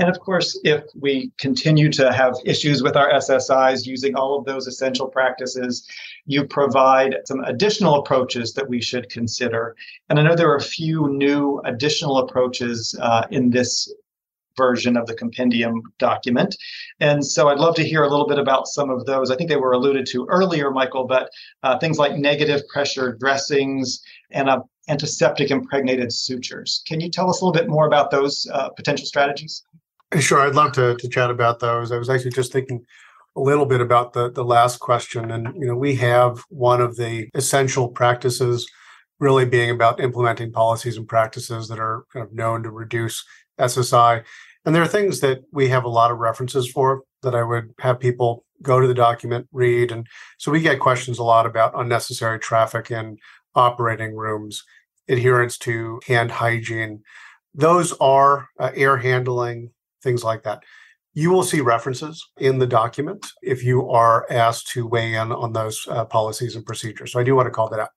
[0.00, 4.44] And of course if we continue to have issues with our ssis using all of
[4.44, 5.88] those essential practices
[6.26, 9.74] you provide some additional approaches that we should consider.
[10.10, 13.90] And i know there are a few new additional approaches uh, in this
[14.58, 16.54] version of the compendium document.
[17.00, 19.30] And so I'd love to hear a little bit about some of those.
[19.30, 21.30] I think they were alluded to earlier, Michael, but
[21.62, 26.82] uh, things like negative pressure dressings and uh, antiseptic impregnated sutures.
[26.86, 29.62] Can you tell us a little bit more about those uh, potential strategies?
[30.18, 31.92] Sure, I'd love to, to chat about those.
[31.92, 32.84] I was actually just thinking
[33.36, 35.30] a little bit about the, the last question.
[35.30, 38.66] And, you know, we have one of the essential practices
[39.20, 43.24] really being about implementing policies and practices that are kind of known to reduce
[43.58, 44.24] SSI.
[44.68, 47.72] And there are things that we have a lot of references for that I would
[47.80, 49.90] have people go to the document, read.
[49.90, 53.16] And so we get questions a lot about unnecessary traffic in
[53.54, 54.62] operating rooms,
[55.08, 57.00] adherence to hand hygiene.
[57.54, 59.70] Those are uh, air handling,
[60.02, 60.62] things like that.
[61.14, 65.54] You will see references in the document if you are asked to weigh in on
[65.54, 67.12] those uh, policies and procedures.
[67.12, 67.90] So I do want to call that out.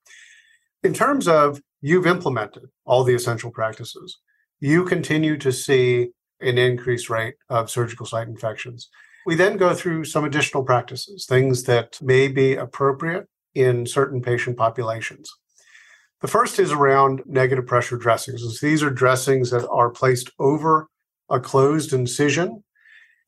[0.82, 4.20] In terms of you've implemented all the essential practices,
[4.58, 8.88] you continue to see an increased rate of surgical site infections.
[9.24, 14.56] We then go through some additional practices, things that may be appropriate in certain patient
[14.56, 15.30] populations.
[16.20, 18.60] The first is around negative pressure dressings.
[18.60, 20.88] These are dressings that are placed over
[21.28, 22.62] a closed incision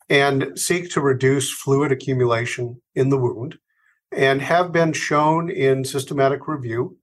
[0.08, 3.58] and seek to reduce fluid accumulation in the wound
[4.12, 6.96] and have been shown in systematic review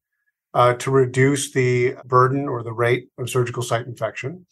[0.54, 4.46] uh, to reduce the burden or the rate of surgical site infection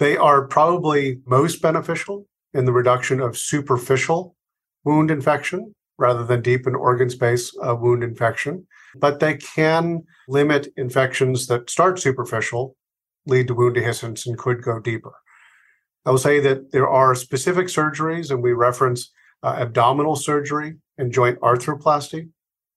[0.00, 4.34] they are probably most beneficial in the reduction of superficial
[4.82, 8.66] wound infection rather than deep and organ space uh, wound infection.
[8.96, 12.74] But they can limit infections that start superficial,
[13.26, 15.12] lead to wound dehiscence, and could go deeper.
[16.06, 21.12] I will say that there are specific surgeries, and we reference uh, abdominal surgery and
[21.12, 22.30] joint arthroplasty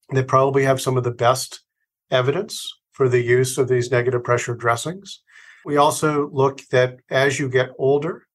[0.10, 1.64] that probably have some of the best
[2.12, 5.23] evidence for the use of these negative pressure dressings.
[5.66, 8.28] We also look that as you get older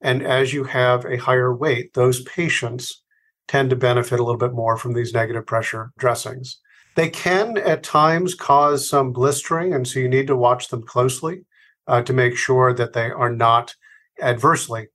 [0.00, 3.02] and as you have a higher weight, those patients
[3.48, 6.60] tend to benefit a little bit more from these negative pressure dressings.
[6.96, 11.44] They can at times cause some blistering, and so you need to watch them closely
[11.86, 13.74] uh, to make sure that they are not
[14.20, 14.88] adversely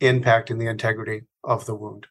[0.00, 2.06] impacting the integrity of the wound.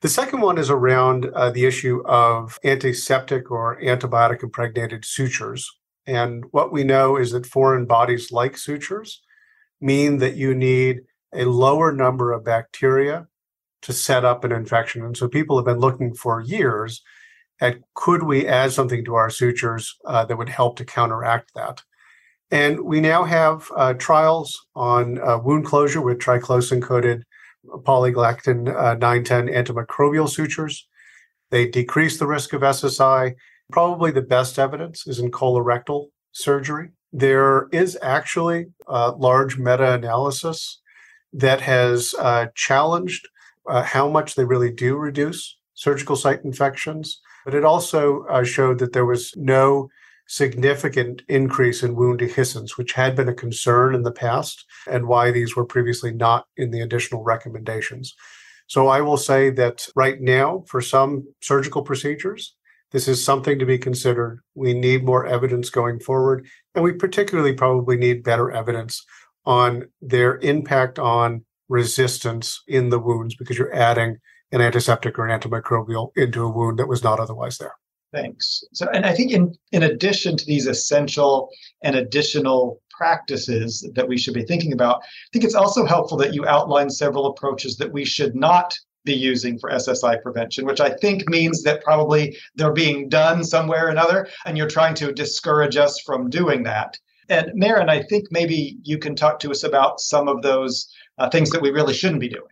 [0.00, 5.68] The second one is around uh, the issue of antiseptic or antibiotic impregnated sutures.
[6.08, 9.20] And what we know is that foreign bodies like sutures
[9.78, 11.02] mean that you need
[11.34, 13.26] a lower number of bacteria
[13.82, 15.04] to set up an infection.
[15.04, 17.02] And so people have been looking for years
[17.60, 21.82] at could we add something to our sutures uh, that would help to counteract that.
[22.50, 27.24] And we now have uh, trials on uh, wound closure with triclosan coated
[27.66, 30.88] polygalactin uh, 910 antimicrobial sutures.
[31.50, 33.34] They decrease the risk of SSI.
[33.70, 36.90] Probably the best evidence is in colorectal surgery.
[37.12, 40.80] There is actually a large meta analysis
[41.32, 43.28] that has uh, challenged
[43.68, 48.78] uh, how much they really do reduce surgical site infections, but it also uh, showed
[48.78, 49.88] that there was no
[50.26, 55.30] significant increase in wound dehiscence, which had been a concern in the past, and why
[55.30, 58.14] these were previously not in the additional recommendations.
[58.66, 62.54] So I will say that right now, for some surgical procedures,
[62.90, 64.40] this is something to be considered.
[64.54, 69.04] We need more evidence going forward, and we particularly probably need better evidence
[69.44, 74.16] on their impact on resistance in the wounds because you're adding
[74.52, 77.74] an antiseptic or an antimicrobial into a wound that was not otherwise there.
[78.12, 78.64] Thanks.
[78.72, 81.50] So, and I think in, in addition to these essential
[81.82, 86.34] and additional practices that we should be thinking about, I think it's also helpful that
[86.34, 88.74] you outline several approaches that we should not
[89.04, 93.86] be using for SSI prevention, which I think means that probably they're being done somewhere
[93.86, 96.96] or another, and you're trying to discourage us from doing that.
[97.28, 101.28] And Marin, I think maybe you can talk to us about some of those uh,
[101.28, 102.48] things that we really shouldn't be doing.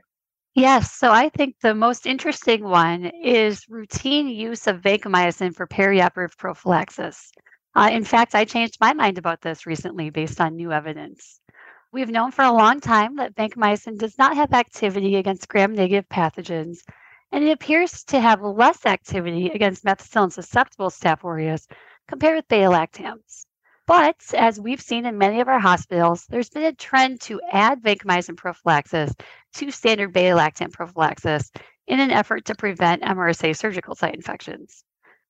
[0.55, 6.37] Yes, so I think the most interesting one is routine use of vancomycin for perioperative
[6.39, 7.31] prophylaxis.
[7.75, 11.41] Uh, in fact, I changed my mind about this recently based on new evidence.
[11.93, 16.09] We've known for a long time that vancomycin does not have activity against gram negative
[16.09, 16.79] pathogens,
[17.31, 21.67] and it appears to have less activity against methicillin susceptible Staph aureus
[22.09, 23.47] compared with beta lactams.
[23.87, 27.83] But as we've seen in many of our hospitals, there's been a trend to add
[27.83, 29.15] vancomycin prophylaxis
[29.55, 31.53] to standard beta lactam prophylaxis
[31.87, 34.83] in an effort to prevent MRSA surgical site infections.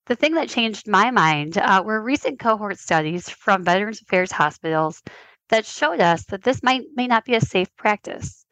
[0.07, 5.03] The thing that changed my mind uh, were recent cohort studies from Veterans Affairs hospitals
[5.49, 8.45] that showed us that this might may not be a safe practice.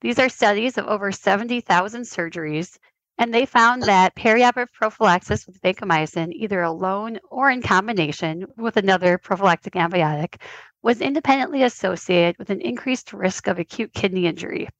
[0.00, 2.78] These are studies of over 70,000 surgeries
[3.20, 9.18] and they found that perioperative prophylaxis with vancomycin, either alone or in combination with another
[9.18, 10.40] prophylactic antibiotic,
[10.82, 14.70] was independently associated with an increased risk of acute kidney injury.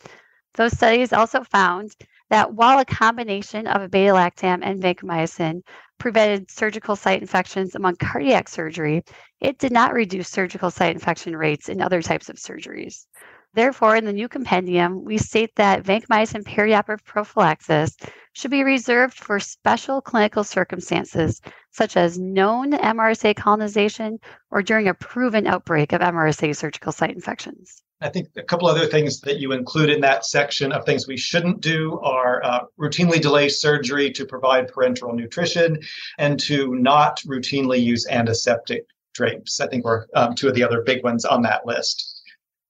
[0.54, 1.94] Those studies also found
[2.30, 5.60] that while a combination of a beta lactam and vancomycin
[5.98, 9.02] prevented surgical site infections among cardiac surgery,
[9.40, 13.06] it did not reduce surgical site infection rates in other types of surgeries.
[13.52, 17.96] Therefore, in the new compendium, we state that vancomycin perioperative prophylaxis
[18.32, 21.40] should be reserved for special clinical circumstances,
[21.72, 24.18] such as known MRSA colonization
[24.52, 27.82] or during a proven outbreak of MRSA surgical site infections.
[28.01, 31.18] I think a couple other things that you include in that section of things we
[31.18, 35.78] shouldn't do are uh, routinely delay surgery to provide parenteral nutrition
[36.18, 39.61] and to not routinely use antiseptic drapes.
[39.61, 42.22] I think we're um, two of the other big ones on that list.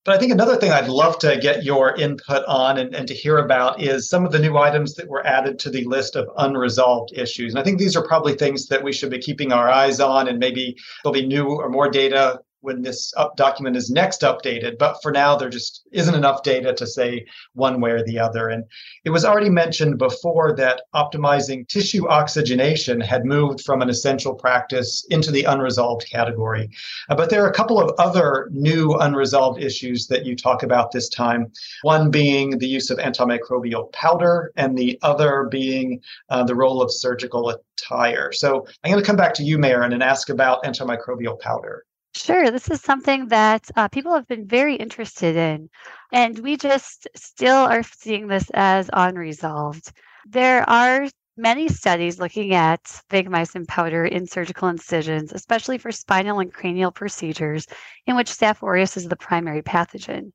[0.05, 3.14] But I think another thing I'd love to get your input on and, and to
[3.14, 6.31] hear about is some of the new items that were added to the list of
[6.39, 7.53] unresolved issues.
[7.53, 10.26] And I think these are probably things that we should be keeping our eyes on,
[10.26, 10.74] and maybe
[11.05, 14.78] there'll be new or more data when this document is next updated.
[14.78, 18.48] But for now, there just isn't enough data to say one way or the other.
[18.48, 18.64] And
[19.04, 25.06] it was already mentioned before that optimizing tissue oxygenation had moved from an essential practice
[25.11, 26.68] into the unresolved category.
[27.08, 30.92] Uh, but there are a couple of other new unresolved issues that you talk about
[30.92, 31.50] this time.
[31.82, 36.92] One being the use of antimicrobial powder, and the other being uh, the role of
[36.92, 38.32] surgical attire.
[38.32, 41.84] So I'm going to come back to you, Marin, and ask about antimicrobial powder.
[42.14, 45.68] Sure, this is something that uh, people have been very interested in,
[46.12, 49.92] and we just still are seeing this as unresolved.
[50.24, 56.52] There are many studies looking at vancomycin powder in surgical incisions, especially for spinal and
[56.52, 57.66] cranial procedures,
[58.06, 60.30] in which Staph aureus is the primary pathogen.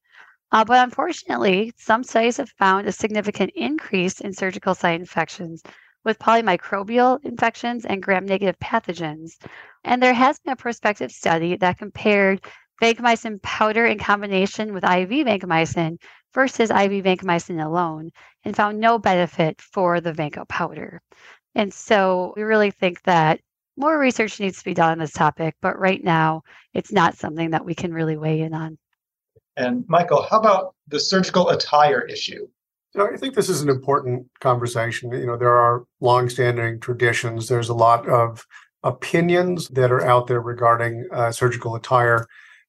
[0.52, 5.62] Uh, but unfortunately, some studies have found a significant increase in surgical site infections
[6.06, 9.32] with polymicrobial infections and gram negative pathogens.
[9.84, 12.46] And there has been a prospective study that compared
[12.82, 15.98] vancomycin powder in combination with IV vancomycin
[16.34, 18.12] versus IV vancomycin alone
[18.44, 21.02] and found no benefit for the vanco powder.
[21.56, 23.40] And so we really think that
[23.78, 26.44] more research needs to be done on this topic, but right now
[26.74, 28.78] it's not something that we can really weigh in on.
[29.58, 32.48] And Michael, how about the surgical attire issue?
[32.96, 35.12] You know, I think this is an important conversation.
[35.12, 37.50] You know, there are longstanding traditions.
[37.50, 38.48] There's a lot of
[38.84, 42.26] opinions that are out there regarding uh, surgical attire,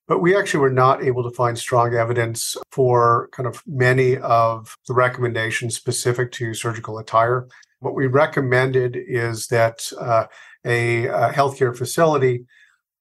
[0.08, 4.76] but we actually were not able to find strong evidence for kind of many of
[4.88, 7.46] the recommendations specific to surgical attire.
[7.78, 10.26] What we recommended is that uh,
[10.64, 12.46] a, a healthcare facility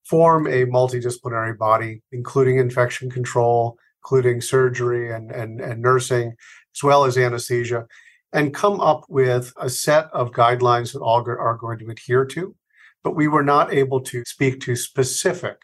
[0.03, 6.36] form a multidisciplinary body, including infection control, including surgery and, and, and nursing,
[6.76, 7.86] as well as anesthesia,
[8.34, 12.55] and come up with a set of guidelines that all are going to adhere to.
[13.03, 15.57] But we were not able to speak to specific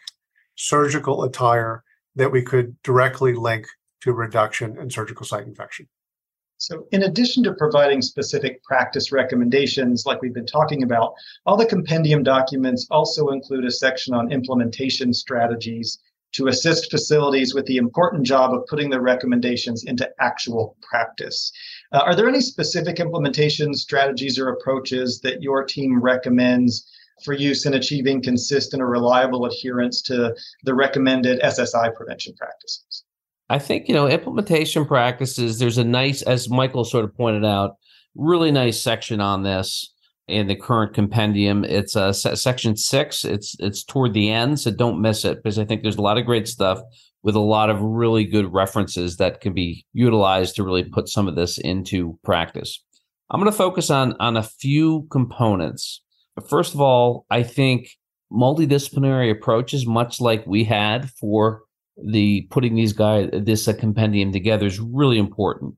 [0.54, 1.82] surgical attire
[2.14, 3.66] that we could directly link
[4.02, 5.88] to reduction in surgical site infection.
[6.58, 11.66] So, in addition to providing specific practice recommendations like we've been talking about, all the
[11.66, 15.98] compendium documents also include a section on implementation strategies
[16.32, 21.52] to assist facilities with the important job of putting the recommendations into actual practice.
[21.92, 26.88] Uh, are there any specific implementation strategies or approaches that your team recommends
[27.24, 33.04] for use in achieving consistent or reliable adherence to the recommended SSI prevention practices?
[33.48, 37.76] I think, you know, implementation practices, there's a nice, as Michael sort of pointed out,
[38.14, 39.92] really nice section on this
[40.28, 41.64] in the current compendium.
[41.64, 43.24] It's uh, section six.
[43.24, 46.18] It's it's toward the end, so don't miss it because I think there's a lot
[46.18, 46.80] of great stuff
[47.22, 51.28] with a lot of really good references that can be utilized to really put some
[51.28, 52.82] of this into practice.
[53.30, 56.02] I'm going to focus on on a few components.
[56.48, 57.90] First of all, I think
[58.32, 61.62] multidisciplinary approaches, much like we had for
[62.02, 65.74] the putting these guys this uh, compendium together is really important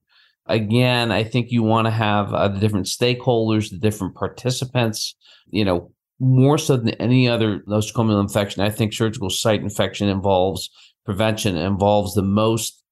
[0.46, 5.14] again i think you want to have uh, the different stakeholders the different participants
[5.50, 5.90] you know
[6.20, 8.62] more so than any other nosocomial infection.
[8.62, 10.70] I think surgical site infection involves
[11.04, 12.82] prevention involves the most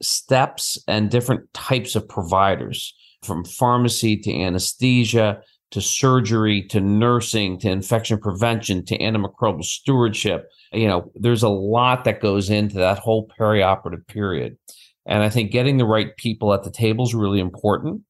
[0.00, 5.40] steps and different types of providers from pharmacy to anesthesia
[5.70, 10.48] to surgery to nursing to infection prevention to antimicrobial stewardship.
[10.72, 14.56] You know there's a lot that goes into that whole perioperative period
[15.08, 18.02] and i think getting the right people at the table is really important.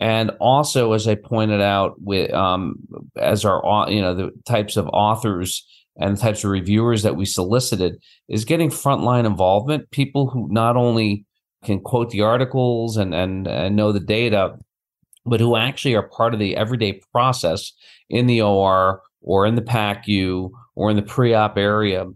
[0.00, 2.76] And also as i pointed out with um,
[3.16, 7.24] as our you know the types of authors and the types of reviewers that we
[7.24, 11.24] solicited is getting frontline involvement people who not only
[11.64, 14.56] can quote the articles and and, and know the data
[15.24, 17.72] but who actually are part of the everyday process
[18.10, 22.06] in the OR or in the PACU or in the pre-op area,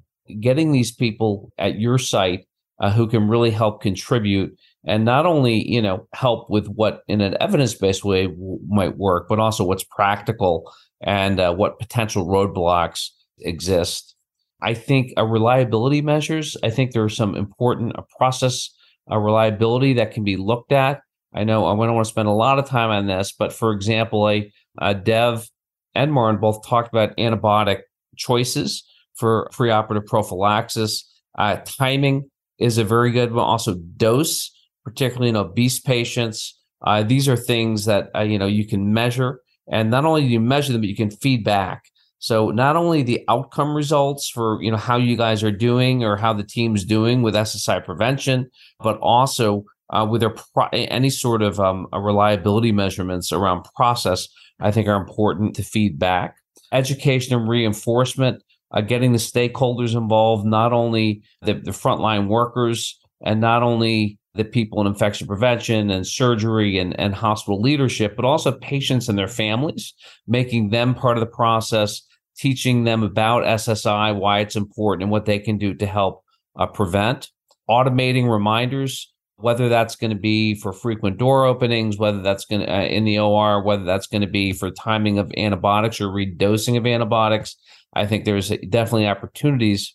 [0.40, 2.46] getting these people at your site
[2.80, 4.56] uh, who can really help contribute
[4.86, 9.26] and not only you know help with what in an evidence-based way w- might work,
[9.28, 10.70] but also what's practical
[11.00, 13.08] and uh, what potential roadblocks
[13.40, 14.14] exist.
[14.62, 16.56] I think a reliability measures.
[16.62, 18.70] I think there are some important uh, process
[19.10, 21.00] uh, reliability that can be looked at
[21.36, 23.72] I know I don't want to spend a lot of time on this, but for
[23.72, 24.50] example, a,
[24.80, 25.48] a Dev
[25.94, 27.80] and Marin both talked about antibiotic
[28.16, 28.82] choices
[29.14, 31.04] for preoperative prophylaxis.
[31.38, 33.44] Uh, timing is a very good one.
[33.44, 34.50] Also, dose,
[34.84, 36.58] particularly in obese patients.
[36.86, 39.40] Uh, these are things that uh, you know you can measure,
[39.70, 41.84] and not only do you measure them, but you can feedback.
[42.18, 46.16] So not only the outcome results for you know how you guys are doing or
[46.16, 48.50] how the team's doing with SSI prevention,
[48.80, 54.28] but also uh, with their pro- any sort of um, reliability measurements around process,
[54.60, 56.36] I think are important to feedback.
[56.72, 58.42] Education and reinforcement,
[58.72, 64.44] uh, getting the stakeholders involved, not only the, the frontline workers and not only the
[64.44, 69.28] people in infection prevention and surgery and, and hospital leadership, but also patients and their
[69.28, 69.94] families,
[70.26, 72.02] making them part of the process,
[72.36, 76.22] teaching them about SSI, why it's important, and what they can do to help
[76.58, 77.30] uh, prevent,
[77.68, 82.72] automating reminders whether that's going to be for frequent door openings, whether that's going to
[82.72, 86.76] uh, in the OR, whether that's going to be for timing of antibiotics or redosing
[86.76, 87.56] of antibiotics.
[87.96, 89.94] I think there's definitely opportunities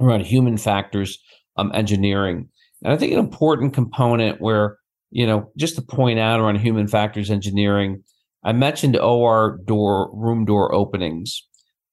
[0.00, 1.18] around human factors
[1.56, 2.48] um, engineering.
[2.82, 4.78] And I think an important component where,
[5.10, 8.02] you know, just to point out around human factors engineering,
[8.44, 11.42] I mentioned OR door room door openings.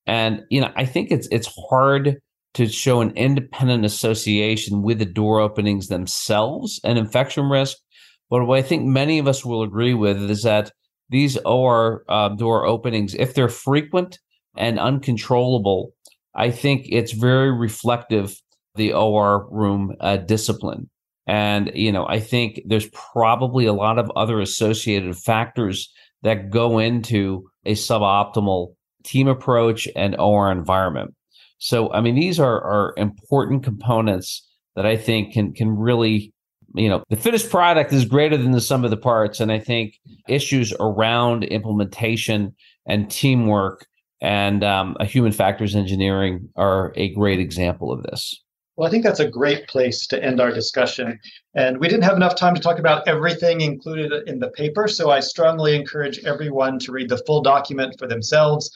[0.05, 2.17] And, you know, I think it's it's hard
[2.53, 7.77] to show an independent association with the door openings themselves and infection risk.
[8.29, 10.71] But what I think many of us will agree with is that
[11.09, 14.19] these OR uh, door openings, if they're frequent
[14.55, 15.93] and uncontrollable,
[16.35, 18.35] I think it's very reflective
[18.75, 20.89] the OR room uh, discipline.
[21.27, 25.91] And, you know, I think there's probably a lot of other associated factors
[26.23, 28.73] that go into a suboptimal
[29.03, 31.13] team approach and OR environment.
[31.59, 34.45] So, I mean, these are, are important components
[34.75, 36.33] that I think can can really,
[36.73, 39.39] you know, the finished product is greater than the sum of the parts.
[39.39, 42.53] And I think issues around implementation
[42.85, 43.85] and teamwork
[44.23, 48.41] and um, human factors engineering are a great example of this.
[48.75, 51.19] Well, I think that's a great place to end our discussion.
[51.53, 55.11] And we didn't have enough time to talk about everything included in the paper, so
[55.11, 58.71] I strongly encourage everyone to read the full document for themselves.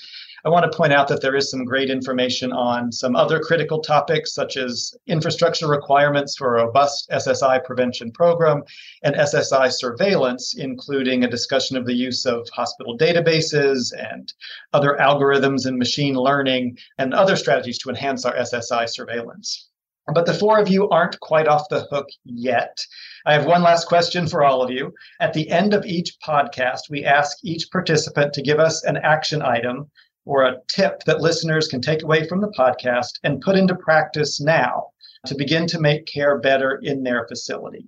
[0.46, 3.80] I want to point out that there is some great information on some other critical
[3.80, 8.64] topics, such as infrastructure requirements for a robust SSI prevention program
[9.04, 14.32] and SSI surveillance, including a discussion of the use of hospital databases and
[14.74, 19.70] other algorithms and machine learning and other strategies to enhance our SSI surveillance.
[20.14, 22.78] But the four of you aren't quite off the hook yet.
[23.26, 24.94] I have one last question for all of you.
[25.20, 29.42] At the end of each podcast, we ask each participant to give us an action
[29.42, 29.90] item
[30.28, 34.40] or a tip that listeners can take away from the podcast and put into practice
[34.40, 34.88] now
[35.26, 37.86] to begin to make care better in their facility.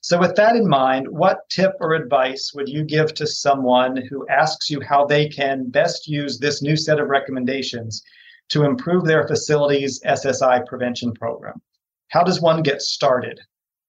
[0.00, 4.26] So, with that in mind, what tip or advice would you give to someone who
[4.28, 8.02] asks you how they can best use this new set of recommendations
[8.48, 11.60] to improve their facility's SSI prevention program.
[12.08, 13.40] How does one get started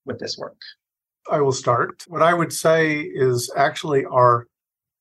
[0.06, 0.58] with this work?
[1.32, 2.04] I will start.
[2.08, 4.47] What I would say is actually our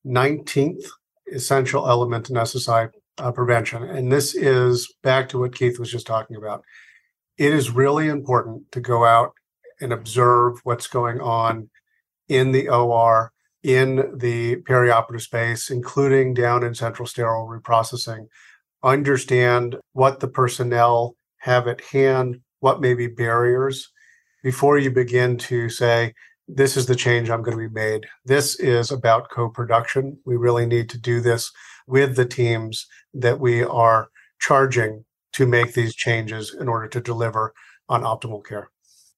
[0.05, 0.85] 19th
[1.33, 3.83] essential element in SSI uh, prevention.
[3.83, 6.63] And this is back to what Keith was just talking about.
[7.37, 9.33] It is really important to go out
[9.81, 11.69] and observe what's going on
[12.29, 13.31] in the OR,
[13.63, 18.27] in the perioperative space, including down in central sterile reprocessing,
[18.83, 23.91] understand what the personnel have at hand, what may be barriers
[24.43, 26.13] before you begin to say,
[26.47, 28.05] this is the change I'm going to be made.
[28.25, 30.17] This is about co production.
[30.25, 31.51] We really need to do this
[31.87, 37.53] with the teams that we are charging to make these changes in order to deliver
[37.89, 38.69] on optimal care.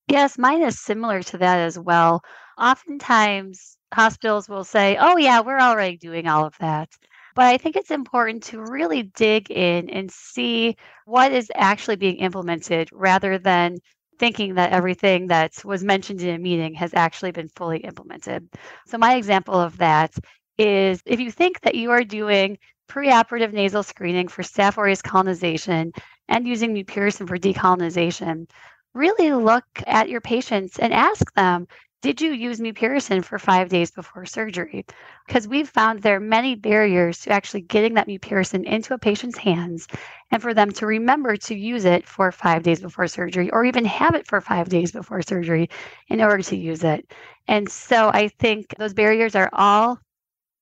[0.08, 2.24] Yes, mine is similar to that as well.
[2.60, 6.90] Oftentimes, hospitals will say, oh, yeah, we're already doing all of that.
[7.36, 12.18] But I think it's important to really dig in and see what is actually being
[12.18, 13.78] implemented rather than
[14.20, 18.48] thinking that everything that was mentioned in a meeting has actually been fully implemented.
[18.88, 20.16] So, my example of that
[20.58, 22.58] is if you think that you are doing
[22.90, 25.92] preoperative nasal screening for Staph aureus colonization
[26.28, 28.50] and using mupirocin for decolonization,
[28.94, 31.68] really look at your patients and ask them
[32.02, 34.86] did you use mupirocin for five days before surgery?
[35.26, 39.38] Because we've found there are many barriers to actually getting that mupirocin into a patient's
[39.38, 39.88] hands
[40.32, 43.86] and for them to remember to use it for five days before surgery or even
[43.86, 45.70] have it for five days before surgery
[46.08, 47.12] in order to use it.
[47.48, 50.00] And so I think those barriers are all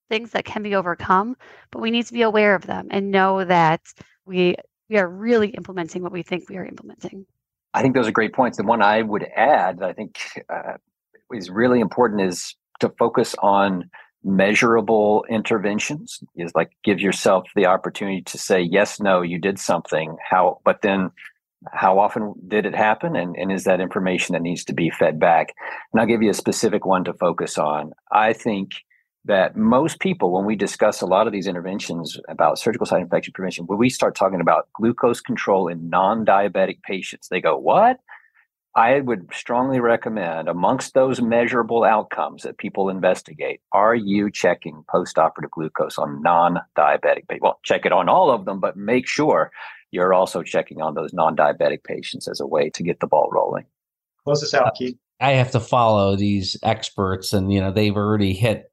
[0.09, 1.35] things that can be overcome,
[1.71, 3.81] but we need to be aware of them and know that
[4.25, 4.55] we
[4.89, 7.25] we are really implementing what we think we are implementing.
[7.73, 8.57] I think those are great points.
[8.57, 10.73] The one I would add, I think uh,
[11.33, 13.89] is really important is to focus on
[14.23, 20.15] measurable interventions is like give yourself the opportunity to say yes no you did something.
[20.29, 21.11] How but then
[21.71, 25.19] how often did it happen and, and is that information that needs to be fed
[25.19, 25.53] back?
[25.91, 27.91] And i'll give you a specific one to focus on.
[28.11, 28.71] I think
[29.25, 33.33] that most people when we discuss a lot of these interventions about surgical site infection
[33.33, 37.99] prevention when we start talking about glucose control in non-diabetic patients they go what
[38.75, 45.51] I would strongly recommend amongst those measurable outcomes that people investigate, are you checking post-operative
[45.51, 47.49] glucose on non-diabetic people?
[47.49, 49.51] Well, check it on all of them, but make sure
[49.91, 53.65] you're also checking on those non-diabetic patients as a way to get the ball rolling.
[54.23, 54.97] Close this out, Keith.
[55.19, 58.71] I have to follow these experts, and you know they've already hit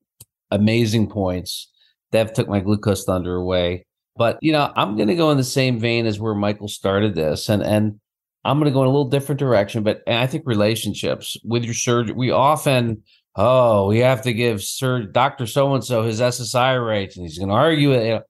[0.50, 1.70] amazing points.
[2.10, 3.84] They've took my glucose thunder away,
[4.16, 7.14] but you know I'm going to go in the same vein as where Michael started
[7.14, 8.00] this, and and
[8.44, 11.74] I'm going to go in a little different direction, but I think relationships with your
[11.74, 13.02] surgeon, we often,
[13.36, 17.38] oh, we have to give Sir Doctor So and So his SSI rates, and he's
[17.38, 18.22] going to argue it.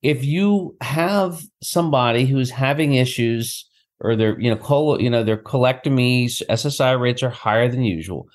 [0.00, 3.68] If you have somebody who's having issues,
[4.02, 8.26] or their, you know, col- you know, their colectomies, SSI rates are higher than usual.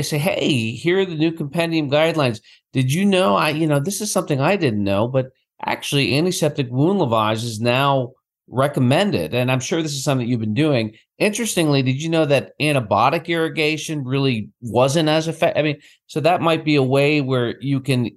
[0.00, 2.40] Say, hey, here are the new compendium guidelines.
[2.72, 3.36] Did you know?
[3.36, 5.26] I, you know, this is something I didn't know, but
[5.62, 8.12] actually, antiseptic wound lavage is now
[8.50, 10.96] recommended, and I'm sure this is something you've been doing.
[11.18, 15.60] Interestingly, did you know that antibiotic irrigation really wasn't as effective?
[15.60, 18.10] I mean, so that might be a way where you can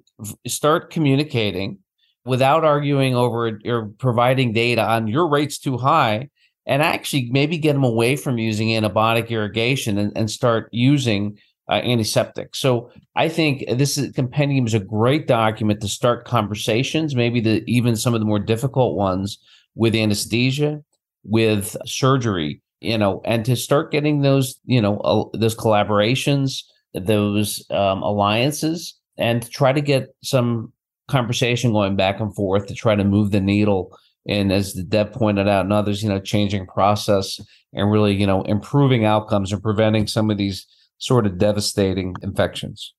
[0.48, 1.80] start communicating
[2.26, 6.30] without arguing over or providing data on your rates too high
[6.66, 11.38] and actually maybe get them away from using antibiotic irrigation and, and start using
[11.70, 12.56] uh, antiseptic.
[12.56, 17.64] So I think this is, compendium is a great document to start conversations, maybe the
[17.66, 19.40] even some of the more difficult ones
[19.76, 20.82] with anesthesia,
[21.24, 26.64] with surgery, you know, and to start getting those, you know, uh, those collaborations,
[26.94, 30.74] those um, alliances, and to try to get some
[31.08, 33.98] conversation going back and forth to try to move the needle.
[34.28, 37.40] And as the Dev pointed out, and others, you know, changing process
[37.74, 40.66] and really, you know, improving outcomes and preventing some of these
[40.98, 42.94] sort of devastating infections.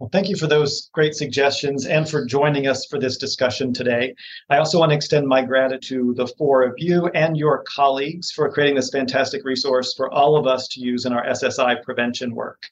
[0.00, 4.14] Well, thank you for those great suggestions and for joining us for this discussion today.
[4.50, 8.32] I also want to extend my gratitude to the four of you and your colleagues
[8.32, 12.34] for creating this fantastic resource for all of us to use in our SSI prevention
[12.34, 12.62] work.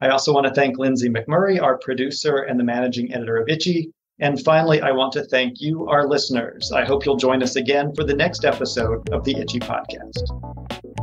[0.00, 3.90] I also want to thank Lindsay McMurray, our producer and the managing editor of ICHE.
[4.18, 6.72] And finally, I want to thank you, our listeners.
[6.72, 10.95] I hope you'll join us again for the next episode of the ICHE Podcast.